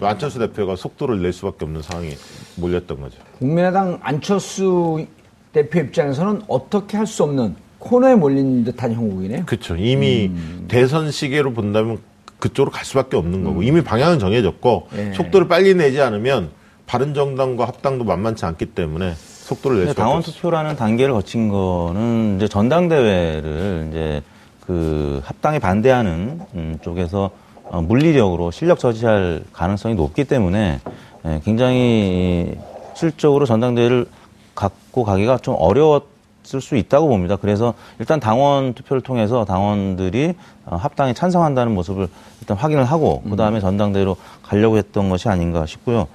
안철수 0.01 0.39
대표가 0.39 0.77
속도를 0.77 1.23
낼 1.23 1.33
수밖에 1.33 1.65
없는 1.65 1.83
상황이 1.83 2.11
몰렸던 2.57 3.01
거죠. 3.01 3.19
국민의당 3.39 3.99
안철수 4.03 5.07
대표 5.53 5.79
입장에서는 5.81 6.43
어떻게 6.49 6.97
할 6.97 7.07
수 7.07 7.23
없는 7.23 7.55
코너에 7.79 8.15
몰린 8.15 8.65
듯한 8.65 8.93
형국이네요. 8.95 9.45
그렇죠. 9.45 9.77
이미 9.77 10.27
음. 10.27 10.65
대선 10.69 11.11
시계로 11.11 11.53
본다면 11.53 11.99
그쪽으로 12.39 12.71
갈 12.71 12.85
수밖에 12.85 13.17
없는 13.17 13.45
거고 13.45 13.59
음. 13.59 13.63
이미 13.63 13.83
방향은 13.83 14.19
정해졌고 14.19 14.89
예. 14.97 15.13
속도를 15.13 15.49
빨리 15.49 15.75
내지 15.75 16.01
않으면 16.01 16.51
바른 16.87 17.13
정당과 17.15 17.67
합당도 17.67 18.05
만만치 18.05 18.45
않기 18.47 18.67
때문에 18.67 19.15
속도를 19.17 19.79
낼 19.79 19.87
수밖에 19.89 20.01
당원 20.01 20.23
투표라는 20.23 20.77
단계를 20.77 21.13
거친 21.15 21.49
거는 21.51 22.37
이제 22.37 22.49
전당대회를 22.49 23.89
이제 23.91 24.23
그 24.67 25.21
합당에 25.25 25.59
반대하는 25.59 26.41
음, 26.55 26.79
쪽에서 26.83 27.25
어, 27.25 27.44
물리력으로 27.81 28.51
실력 28.51 28.79
저지할 28.79 29.43
가능성이 29.53 29.95
높기 29.95 30.25
때문에 30.25 30.81
예, 31.27 31.41
굉장히 31.45 32.57
실적으로 32.95 33.47
전당대회를 33.47 34.07
갖고 34.55 35.05
가기가 35.05 35.39
좀 35.39 35.57
어려웠을 35.59 36.61
수 36.61 36.77
있다고 36.77 37.09
봅니다. 37.09 37.37
그래서 37.37 37.75
일단 37.99 38.21
당원 38.21 38.75
투표를 38.75 39.01
통해서 39.01 39.45
당원들이 39.45 40.35
어, 40.67 40.77
합당에 40.77 41.13
찬성한다는 41.15 41.75
모습을 41.75 42.09
일단 42.41 42.57
확인을 42.57 42.85
하고 42.85 43.23
그 43.29 43.37
다음에 43.37 43.61
전당대회로 43.61 44.17
가려고 44.43 44.77
했던 44.77 45.09
것이 45.09 45.29
아닌가 45.29 45.67
싶고요. 45.67 46.07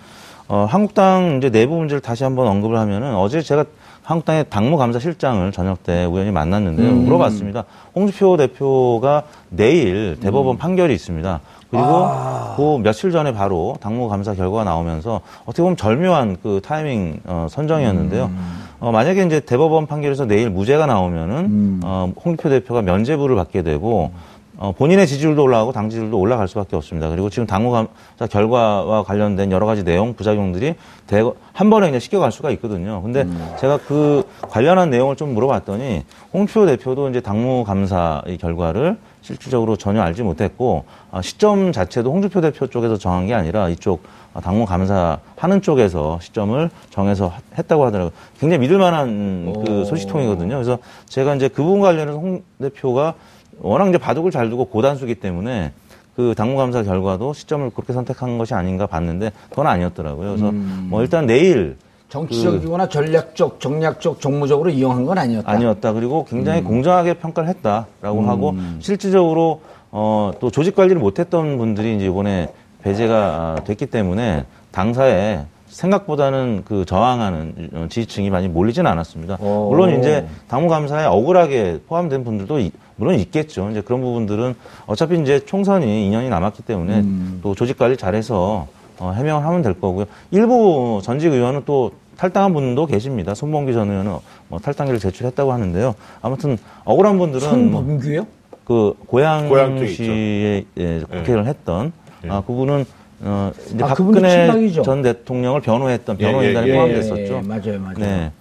어, 0.47 0.65
한국당 0.67 1.37
이제 1.37 1.49
내부 1.49 1.75
문제를 1.75 2.01
다시 2.01 2.23
한번 2.23 2.47
언급을 2.47 2.77
하면은 2.77 3.15
어제 3.15 3.41
제가 3.41 3.65
한국당의 4.09 4.45
당무 4.49 4.77
감사실장을 4.77 5.51
저녁 5.51 5.83
때 5.83 6.05
우연히 6.05 6.31
만났는데요. 6.31 6.89
음. 6.89 7.05
물어봤습니다. 7.05 7.65
홍주표 7.93 8.37
대표가 8.37 9.23
내일 9.49 10.17
대법원 10.19 10.55
음. 10.55 10.57
판결이 10.57 10.91
있습니다. 10.95 11.39
그리고 11.69 11.85
아. 11.85 12.53
그 12.57 12.79
며칠 12.81 13.11
전에 13.11 13.31
바로 13.31 13.75
당무 13.79 14.09
감사 14.09 14.33
결과가 14.33 14.63
나오면서 14.63 15.21
어떻게 15.43 15.61
보면 15.61 15.77
절묘한 15.77 16.37
그 16.41 16.61
타이밍 16.63 17.19
어, 17.25 17.47
선정이었는데요. 17.49 18.25
음. 18.25 18.59
어, 18.79 18.91
만약에 18.91 19.23
이제 19.25 19.39
대법원 19.39 19.85
판결에서 19.85 20.25
내일 20.25 20.49
무죄가 20.49 20.85
나오면은 20.85 21.35
음. 21.45 21.81
어, 21.83 22.11
홍주표 22.25 22.49
대표가 22.49 22.81
면죄부를 22.81 23.35
받게 23.35 23.61
되고 23.61 24.11
어, 24.57 24.73
본인의 24.73 25.07
지지율도 25.07 25.41
올라가고 25.41 25.71
당 25.71 25.89
지지율도 25.89 26.19
올라갈 26.19 26.47
수밖에 26.49 26.75
없습니다. 26.75 27.09
그리고 27.09 27.29
지금 27.29 27.45
당무감사 27.45 28.27
결과와 28.29 29.03
관련된 29.03 29.53
여러 29.53 29.65
가지 29.65 29.85
내용, 29.85 30.15
부작용들이 30.15 30.75
대거, 31.07 31.35
한 31.53 31.69
번에 31.69 31.87
그냥 31.87 32.01
시켜갈 32.01 32.31
수가 32.33 32.51
있거든요. 32.51 33.01
근데 33.01 33.21
음. 33.21 33.53
제가 33.59 33.77
그 33.87 34.23
관련한 34.49 34.89
내용을 34.89 35.15
좀 35.15 35.33
물어봤더니 35.33 36.03
홍표 36.33 36.65
대표도 36.65 37.09
이제 37.09 37.21
당무감사 37.21 38.23
의 38.25 38.37
결과를 38.37 38.97
실질적으로 39.29 39.75
전혀 39.75 40.01
알지 40.01 40.23
못했고 40.23 40.85
아, 41.11 41.21
시점 41.21 41.71
자체도 41.71 42.11
홍준표 42.11 42.41
대표 42.41 42.65
쪽에서 42.65 42.97
정한 42.97 43.27
게 43.27 43.35
아니라 43.35 43.69
이쪽 43.69 44.01
당무 44.41 44.65
감사 44.65 45.19
하는 45.35 45.61
쪽에서 45.61 46.19
시점을 46.19 46.69
정해서 46.89 47.31
했다고 47.55 47.85
하더라고요. 47.85 48.11
굉장히 48.39 48.61
믿을 48.61 48.79
만한 48.79 49.53
그 49.65 49.85
소식통이거든요. 49.85 50.55
그래서 50.55 50.79
제가 51.05 51.35
이제 51.35 51.47
그 51.47 51.61
부분 51.61 51.81
관련해서 51.81 52.17
홍 52.17 52.41
대표가 52.59 53.13
워낙 53.59 53.89
이제 53.89 53.99
바둑을 53.99 54.31
잘 54.31 54.49
두고 54.49 54.65
고단수기 54.65 55.15
때문에 55.15 55.73
그 56.15 56.33
당무 56.35 56.57
감사 56.57 56.81
결과도 56.81 57.33
시점을 57.33 57.69
그렇게 57.71 57.93
선택한 57.93 58.37
것이 58.39 58.55
아닌가 58.55 58.87
봤는데 58.87 59.31
그건 59.49 59.67
아니었더라고요. 59.67 60.29
그래서 60.29 60.49
음. 60.49 60.87
뭐 60.89 61.01
일단 61.01 61.27
내일 61.27 61.77
정치적이거나 62.09 62.87
그 62.87 62.91
전략적, 62.91 63.59
정략적, 63.59 64.19
정무적으로 64.19 64.69
이용한 64.69 65.05
건 65.05 65.17
아니었다. 65.17 65.49
아니었다. 65.49 65.93
그리고 65.93 66.25
굉장히 66.25 66.61
음. 66.61 66.65
공정하게 66.65 67.13
평가를 67.15 67.49
했다라고 67.49 68.19
음. 68.19 68.29
하고 68.29 68.55
실질적으로 68.79 69.61
어, 69.91 70.31
또 70.39 70.51
조직 70.51 70.75
관리를 70.75 70.99
못했던 70.99 71.57
분들이 71.57 71.95
이제 71.95 72.07
이번에 72.07 72.51
배제가 72.81 73.61
됐기 73.65 73.87
때문에 73.87 74.45
당사에 74.71 75.45
생각보다는 75.67 76.63
그 76.65 76.83
저항하는 76.85 77.69
어, 77.73 77.87
지지층이 77.89 78.31
많이 78.31 78.47
몰리지는 78.47 78.89
않았습니다. 78.89 79.37
오. 79.39 79.69
물론 79.69 79.99
이제 79.99 80.27
당무감사에 80.47 81.05
억울하게 81.05 81.81
포함된 81.87 82.23
분들도 82.23 82.59
이, 82.59 82.71
물론 82.95 83.19
있겠죠. 83.19 83.69
이제 83.69 83.81
그런 83.81 84.01
부분들은 84.01 84.55
어차피 84.87 85.19
이제 85.21 85.39
총선이 85.45 85.85
2년이 86.09 86.29
남았기 86.29 86.63
때문에 86.63 86.99
음. 86.99 87.39
또 87.43 87.53
조직 87.53 87.77
관리 87.77 87.97
잘해서 87.97 88.67
어, 88.99 89.11
해명을 89.11 89.45
하면 89.45 89.61
될 89.61 89.79
거고요. 89.79 90.05
일부 90.31 91.01
전직 91.03 91.31
의원은 91.31 91.63
또 91.65 91.91
탈당한 92.17 92.53
분도 92.53 92.85
계십니다. 92.85 93.33
손범규 93.33 93.71
전 93.73 93.89
의원은 93.89 94.11
뭐 94.49 94.59
탈당기를 94.59 94.99
제출했다고 94.99 95.53
하는데요. 95.53 95.95
아무튼 96.21 96.57
억울한 96.83 97.17
분들은 97.17 97.41
손범규요? 97.49 98.27
그 98.65 98.93
고양시에 99.07 100.65
예, 100.77 100.99
국회의원을 100.99 101.43
네. 101.45 101.49
했던 101.49 101.91
네. 102.21 102.29
아 102.29 102.41
그분은 102.41 102.85
어 103.21 103.51
이제 103.73 103.83
아, 103.83 103.87
박근혜 103.87 104.71
전 104.83 105.01
대통령을 105.01 105.61
변호했던 105.61 106.17
예, 106.19 106.23
변호인단에 106.25 106.67
예, 106.67 106.71
예, 106.71 106.75
포함됐었죠. 106.75 107.21
예, 107.21 107.41
맞아요, 107.41 107.79
맞아요. 107.79 107.97
네. 107.97 108.31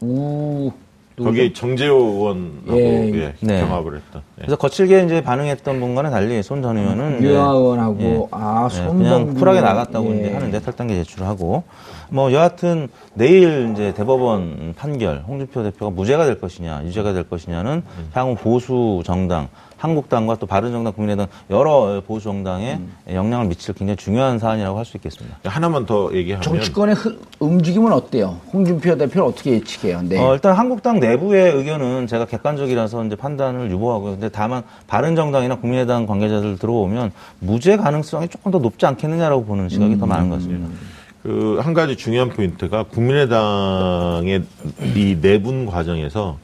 우 0.00 0.72
거기 1.24 1.52
정재호 1.52 1.94
의원하고 1.96 2.78
예. 2.78 3.12
예, 3.14 3.34
네. 3.40 3.60
경합을 3.60 3.96
했던. 3.96 4.22
예. 4.38 4.42
그래서 4.42 4.56
거칠게 4.56 5.04
이제 5.04 5.22
반응했던 5.22 5.80
분과는 5.80 6.10
달리 6.10 6.42
손 6.42 6.60
전 6.62 6.76
의원은 6.76 7.22
유아 7.22 7.50
의원하고 7.52 8.00
예. 8.00 8.26
아 8.32 8.68
네, 8.70 8.86
그냥 8.86 9.34
쿨하게 9.34 9.60
나갔다고 9.60 10.12
이제 10.14 10.32
하는데 10.32 10.60
탈당계 10.60 10.94
제출을 10.94 11.26
하고 11.26 11.64
뭐 12.10 12.32
여하튼 12.32 12.88
내일 13.14 13.70
이제 13.72 13.94
대법원 13.94 14.74
판결 14.76 15.22
홍준표 15.26 15.62
대표가 15.62 15.90
무죄가 15.90 16.26
될 16.26 16.40
것이냐 16.40 16.82
유죄가 16.84 17.12
될 17.12 17.22
것이냐는 17.24 17.82
음. 17.98 18.10
향후 18.12 18.34
보수 18.34 19.02
정당 19.04 19.48
한국당과 19.80 20.36
또 20.36 20.46
바른정당, 20.46 20.92
국민의당 20.92 21.26
여러 21.48 22.02
보수 22.06 22.24
정당에 22.24 22.74
음. 22.74 22.92
영향을 23.12 23.46
미칠 23.46 23.74
굉장히 23.74 23.96
중요한 23.96 24.38
사안이라고 24.38 24.78
할 24.78 24.84
수 24.84 24.96
있겠습니다. 24.98 25.38
하나만 25.44 25.86
더 25.86 26.10
얘기하면 26.12 26.42
정치권의 26.42 26.96
움직임은 27.38 27.92
어때요? 27.92 28.38
홍준표 28.52 28.96
대표는 28.96 29.28
어떻게 29.28 29.52
예측해요? 29.52 30.02
네. 30.02 30.18
어, 30.18 30.34
일단 30.34 30.54
한국당 30.54 31.00
내부의 31.00 31.52
의견은 31.54 32.06
제가 32.06 32.26
객관적이라서 32.26 33.04
이제 33.06 33.16
판단을 33.16 33.70
유보하고요. 33.70 34.12
근데 34.12 34.28
다만 34.28 34.62
바른정당이나 34.86 35.56
국민의당 35.56 36.06
관계자들 36.06 36.58
들어오면 36.58 37.12
무죄 37.38 37.76
가능성이 37.76 38.28
조금 38.28 38.52
더 38.52 38.58
높지 38.58 38.84
않겠느냐라고 38.86 39.44
보는 39.44 39.68
시각이 39.68 39.94
음. 39.94 39.98
더 39.98 40.06
많은 40.06 40.28
것 40.28 40.36
같습니다. 40.36 40.68
그 41.22 41.60
한 41.60 41.74
가지 41.74 41.96
중요한 41.96 42.30
포인트가 42.30 42.82
국민의당의 42.84 44.42
이 44.96 45.18
내분 45.20 45.66
과정에서 45.66 46.38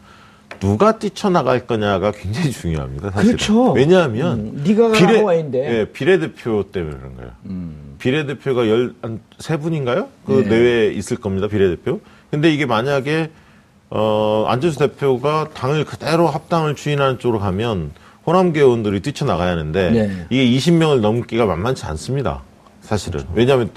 누가 0.59 0.98
뛰쳐나갈 0.98 1.66
거냐가 1.66 2.11
굉장히 2.12 2.50
중요합니다. 2.50 3.11
사실은. 3.11 3.36
그렇죠. 3.36 3.72
왜냐하면 3.72 4.38
음, 4.38 4.64
네가 4.66 4.92
비례, 4.92 5.20
와인데. 5.20 5.59
예, 5.80 5.84
비례대표 5.86 6.64
때문에 6.70 6.96
그런 6.96 7.16
거예요. 7.16 7.30
음. 7.46 7.96
비례대표가 7.98 8.68
열세 8.68 9.57
분인가요? 9.59 10.09
그 10.26 10.44
네. 10.44 10.48
내외에 10.48 10.92
있을 10.92 11.16
겁니다. 11.16 11.48
비례대표. 11.48 12.00
근데 12.30 12.52
이게 12.52 12.66
만약에 12.66 13.30
어, 13.90 14.44
안철수 14.48 14.78
대표가 14.78 15.48
당을 15.54 15.84
그대로 15.84 16.26
합당을 16.26 16.74
추인하는 16.74 17.18
쪽으로 17.18 17.38
가면 17.38 17.92
호남계 18.26 18.61
의원들이 18.61 19.00
뛰쳐나가야 19.00 19.52
하는데 19.52 19.90
네. 19.90 20.26
이게 20.30 20.59
20명을 20.59 21.00
넘기가 21.00 21.46
만만치 21.46 21.86
않습니다. 21.86 22.42
사실은. 22.80 23.20
그렇죠. 23.20 23.32
왜냐하면 23.34 23.70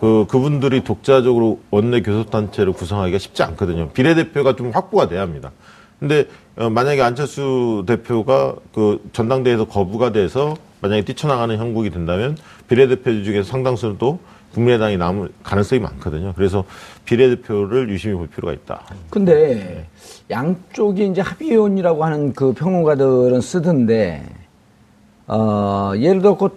그, 0.00 0.26
그분들이 0.28 0.84
독자적으로 0.84 1.60
원내 1.70 2.02
교섭단체를 2.02 2.72
구성하기가 2.72 3.18
쉽지 3.18 3.42
않거든요. 3.42 3.88
비례대표가 3.90 4.54
좀 4.54 4.70
확보가 4.70 5.08
돼야 5.08 5.22
합니다. 5.22 5.50
근데 5.98 6.26
어, 6.56 6.70
만약에 6.70 7.02
안철수 7.02 7.84
대표가 7.86 8.54
그 8.74 9.02
전당대회에서 9.12 9.66
거부가 9.66 10.12
돼서 10.12 10.56
만약에 10.80 11.04
뛰쳐나가는 11.04 11.56
형국이 11.56 11.90
된다면 11.90 12.36
비례대표 12.68 13.22
중에서 13.22 13.48
상당수는 13.48 13.96
또 13.98 14.18
국민의당이 14.52 14.96
남을 14.96 15.30
가능성이 15.42 15.80
많거든요. 15.82 16.32
그래서 16.34 16.64
비례대표를 17.04 17.90
유심히 17.90 18.14
볼 18.14 18.26
필요가 18.26 18.54
있다. 18.54 18.82
근데 19.10 19.86
양쪽이 20.30 21.08
이제 21.08 21.20
합의원이라고 21.20 22.04
하는 22.04 22.32
그 22.32 22.52
평론가들은 22.54 23.40
쓰던데, 23.42 24.24
어, 25.26 25.92
예를 25.96 26.22
들어 26.22 26.36
그 26.38 26.48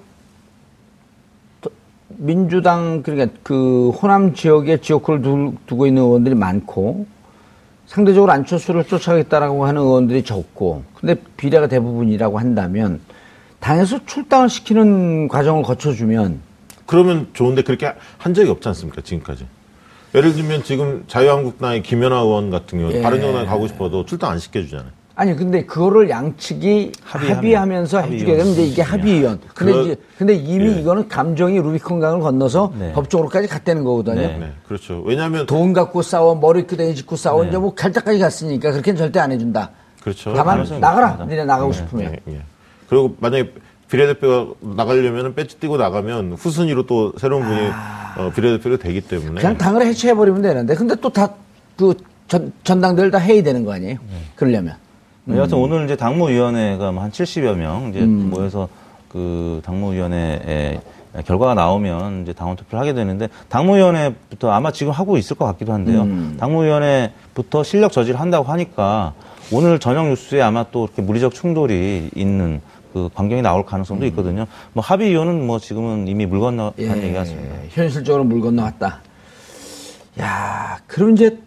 민주당, 2.07 3.03
그러니까 3.03 3.37
그 3.43 3.89
호남 3.89 4.33
지역에 4.33 4.77
지역구를 4.77 5.21
두고 5.67 5.85
있는 5.85 6.01
의원들이 6.01 6.35
많고, 6.35 7.05
상대적으로 7.89 8.31
안철수를 8.31 8.83
쫓아가겠다라고 8.83 9.65
하는 9.65 9.81
의원들이 9.81 10.23
적고 10.23 10.83
근데 10.93 11.15
비례가 11.37 11.67
대부분이라고 11.67 12.39
한다면 12.39 13.01
당에서 13.59 14.05
출당을 14.05 14.47
시키는 14.47 15.27
과정을 15.27 15.63
거쳐주면 15.63 16.39
그러면 16.85 17.29
좋은데 17.33 17.63
그렇게 17.63 17.91
한 18.19 18.35
적이 18.35 18.51
없지 18.51 18.67
않습니까 18.67 19.01
지금까지 19.01 19.47
예를 20.13 20.33
들면 20.33 20.63
지금 20.63 21.03
자유한국당의 21.07 21.81
김연아 21.81 22.19
의원 22.19 22.51
같은 22.51 22.77
경우 22.77 22.93
예. 22.93 23.01
바른정당에 23.01 23.47
가고 23.47 23.67
싶어도 23.67 24.05
출당 24.05 24.31
안 24.31 24.39
시켜주잖아요 24.39 24.91
아니 25.19 25.35
근데 25.35 25.65
그거를 25.65 26.09
양측이 26.09 26.93
합의하면, 27.03 27.85
서 27.87 27.99
해주게 27.99 28.37
되면 28.37 28.53
이제 28.53 28.63
이게 28.63 28.81
합의위원. 28.81 29.41
근데 29.53 29.73
그, 29.73 29.81
이제 29.81 29.95
근데 30.17 30.33
이미 30.33 30.67
예. 30.67 30.79
이거는 30.79 31.09
감정이 31.09 31.59
루비콘강을 31.59 32.21
건너서 32.21 32.71
네. 32.79 32.93
법적으로까지 32.93 33.49
갔다는 33.49 33.83
거거든요. 33.83 34.15
네. 34.15 34.37
네. 34.39 34.53
그렇죠. 34.65 35.01
왜냐하면 35.05 35.45
돈 35.45 35.73
갖고 35.73 36.01
싸워 36.03 36.35
머리 36.35 36.65
끄댕이 36.65 36.95
짚고 36.95 37.17
싸워 37.17 37.43
네. 37.43 37.49
이제 37.49 37.57
뭐 37.57 37.75
갈 37.75 37.91
때까지 37.91 38.17
갔으니까 38.17 38.71
그렇게는 38.71 38.97
절대 38.97 39.19
안 39.19 39.33
해준다. 39.33 39.71
그렇죠. 40.01 40.33
다만 40.33 40.63
나가라. 40.79 41.25
니네 41.27 41.43
나가고 41.43 41.71
네. 41.73 41.77
싶으면. 41.77 42.11
네. 42.13 42.19
네. 42.23 42.41
그리고 42.87 43.13
만약에 43.19 43.51
비례대표가 43.89 44.53
나가려면 44.61 45.35
배지 45.35 45.57
띄고 45.57 45.75
나가면 45.75 46.37
후순위로 46.39 46.85
또 46.85 47.11
새로운 47.17 47.43
분이 47.43 47.69
아... 47.73 48.15
어, 48.17 48.31
비례대표가 48.33 48.77
되기 48.77 49.01
때문에 49.01 49.41
그냥 49.41 49.57
당을 49.57 49.85
해체해버리면 49.85 50.41
되는데 50.43 50.75
근데 50.75 50.95
또 50.95 51.09
다 51.09 51.33
그 51.75 51.93
전당대회를 52.63 53.11
다 53.11 53.17
해야 53.17 53.41
되는 53.41 53.65
거 53.65 53.73
아니에요? 53.73 53.97
그러려면. 54.35 54.75
음. 55.29 55.35
여하튼 55.37 55.57
오늘 55.57 55.85
이제 55.85 55.95
당무위원회가 55.95 56.91
뭐한 56.91 57.11
70여 57.11 57.55
명 57.55 57.89
이제 57.89 58.01
음. 58.01 58.29
모여서 58.29 58.67
그 59.07 59.61
당무위원회에 59.63 60.79
결과가 61.25 61.55
나오면 61.55 62.23
이제 62.23 62.33
당원 62.33 62.55
투표를 62.55 62.79
하게 62.79 62.93
되는데 62.93 63.29
당무위원회부터 63.49 64.51
아마 64.51 64.71
지금 64.71 64.91
하고 64.91 65.17
있을 65.17 65.35
것 65.35 65.45
같기도 65.45 65.73
한데요. 65.73 66.03
음. 66.03 66.37
당무위원회부터 66.39 67.63
실력 67.63 67.91
저지를 67.91 68.19
한다고 68.19 68.45
하니까 68.51 69.13
오늘 69.51 69.79
저녁 69.79 70.07
뉴스에 70.07 70.41
아마 70.41 70.65
또 70.71 70.85
이렇게 70.85 71.01
물리적 71.01 71.33
충돌이 71.33 72.11
있는 72.15 72.61
그 72.93 73.09
광경이 73.13 73.41
나올 73.41 73.65
가능성도 73.65 74.05
음. 74.05 74.07
있거든요. 74.09 74.45
뭐 74.73 74.83
합의위원은 74.83 75.45
뭐 75.45 75.59
지금은 75.59 76.07
이미 76.07 76.25
물 76.25 76.39
건너간 76.39 76.73
예, 76.79 77.03
얘기 77.03 77.13
같습니다. 77.13 77.55
현실적으로 77.69 78.23
물 78.23 78.41
건너갔다. 78.41 79.01
야, 80.19 80.79
그럼 80.85 81.13
이제 81.13 81.39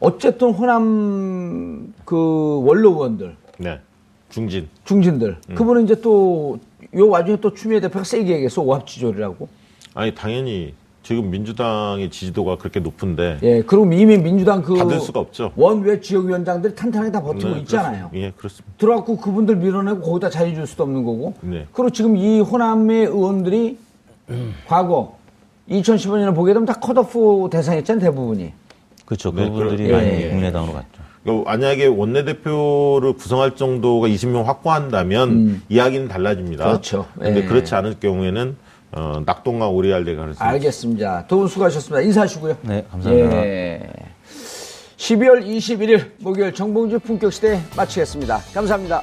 어쨌든 0.00 0.50
호남 0.52 1.92
그 2.04 2.62
원로 2.64 2.90
의원들. 2.92 3.36
네. 3.58 3.80
중진. 4.28 4.68
중진들. 4.84 5.36
음. 5.50 5.54
그분은 5.54 5.84
이제 5.84 6.00
또, 6.00 6.58
요 6.94 7.08
와중에 7.08 7.38
또 7.40 7.52
추미애 7.54 7.80
대표가 7.80 8.04
세게 8.04 8.32
얘기했어. 8.32 8.62
오합지졸이라고. 8.62 9.48
아니, 9.94 10.14
당연히 10.14 10.74
지금 11.02 11.30
민주당의 11.30 12.10
지지도가 12.10 12.58
그렇게 12.58 12.80
높은데. 12.80 13.38
예, 13.42 13.62
그리고 13.62 13.90
이미 13.92 14.18
민주당 14.18 14.62
그. 14.62 14.74
받을 14.74 15.00
수가 15.00 15.20
없죠. 15.20 15.52
원외 15.56 16.00
지역위원장들이 16.00 16.74
탄탄하게 16.74 17.10
다 17.10 17.22
버티고 17.22 17.54
네, 17.54 17.60
있잖아요. 17.60 18.10
그렇습니다. 18.10 18.26
예, 18.26 18.32
그렇습니다. 18.36 18.74
들어갖고 18.76 19.16
그분들 19.16 19.56
밀어내고 19.56 20.02
거기다 20.02 20.28
자리 20.28 20.54
줄 20.54 20.66
수도 20.66 20.82
없는 20.84 21.04
거고. 21.04 21.34
네. 21.40 21.66
그리고 21.72 21.90
지금 21.90 22.16
이 22.16 22.40
호남의 22.40 23.06
의원들이 23.06 23.78
음. 24.30 24.54
과거 24.66 25.16
2015년에 25.70 26.34
보게 26.34 26.52
되면 26.52 26.66
다 26.66 26.74
컷오프 26.74 27.48
대상이었잖아요, 27.50 28.00
대부분이. 28.02 28.52
그렇죠. 29.08 29.32
네, 29.32 29.44
그분들이 29.48 29.84
네, 29.84 29.92
많이 29.92 30.08
예. 30.08 30.28
국민의당으로 30.28 30.74
갔죠. 30.74 30.86
그러니까 31.24 31.50
만약에 31.50 31.86
원내대표를 31.86 33.14
구성할 33.14 33.56
정도가 33.56 34.06
20명 34.08 34.44
확보한다면 34.44 35.30
음. 35.30 35.62
이야기는 35.70 36.08
달라집니다. 36.08 36.64
그렇죠. 36.66 37.06
그런데 37.18 37.40
예. 37.40 37.44
그렇지 37.46 37.74
않을 37.74 37.94
경우에는 38.00 38.56
어, 38.92 39.22
낙동강 39.24 39.74
오리알 39.74 40.04
될 40.04 40.16
가능성이 40.16 40.50
알겠습니다. 40.50 41.26
두 41.26 41.38
분 41.38 41.48
수고하셨습니다. 41.48 42.02
인사하시고요. 42.02 42.58
네, 42.62 42.84
감사합니다. 42.90 43.36
예. 43.46 43.82
12월 44.98 45.42
21일 45.46 46.10
목요일 46.18 46.52
정봉주 46.52 46.98
품격시대 46.98 47.62
마치겠습니다. 47.76 48.42
감사합니다. 48.52 49.02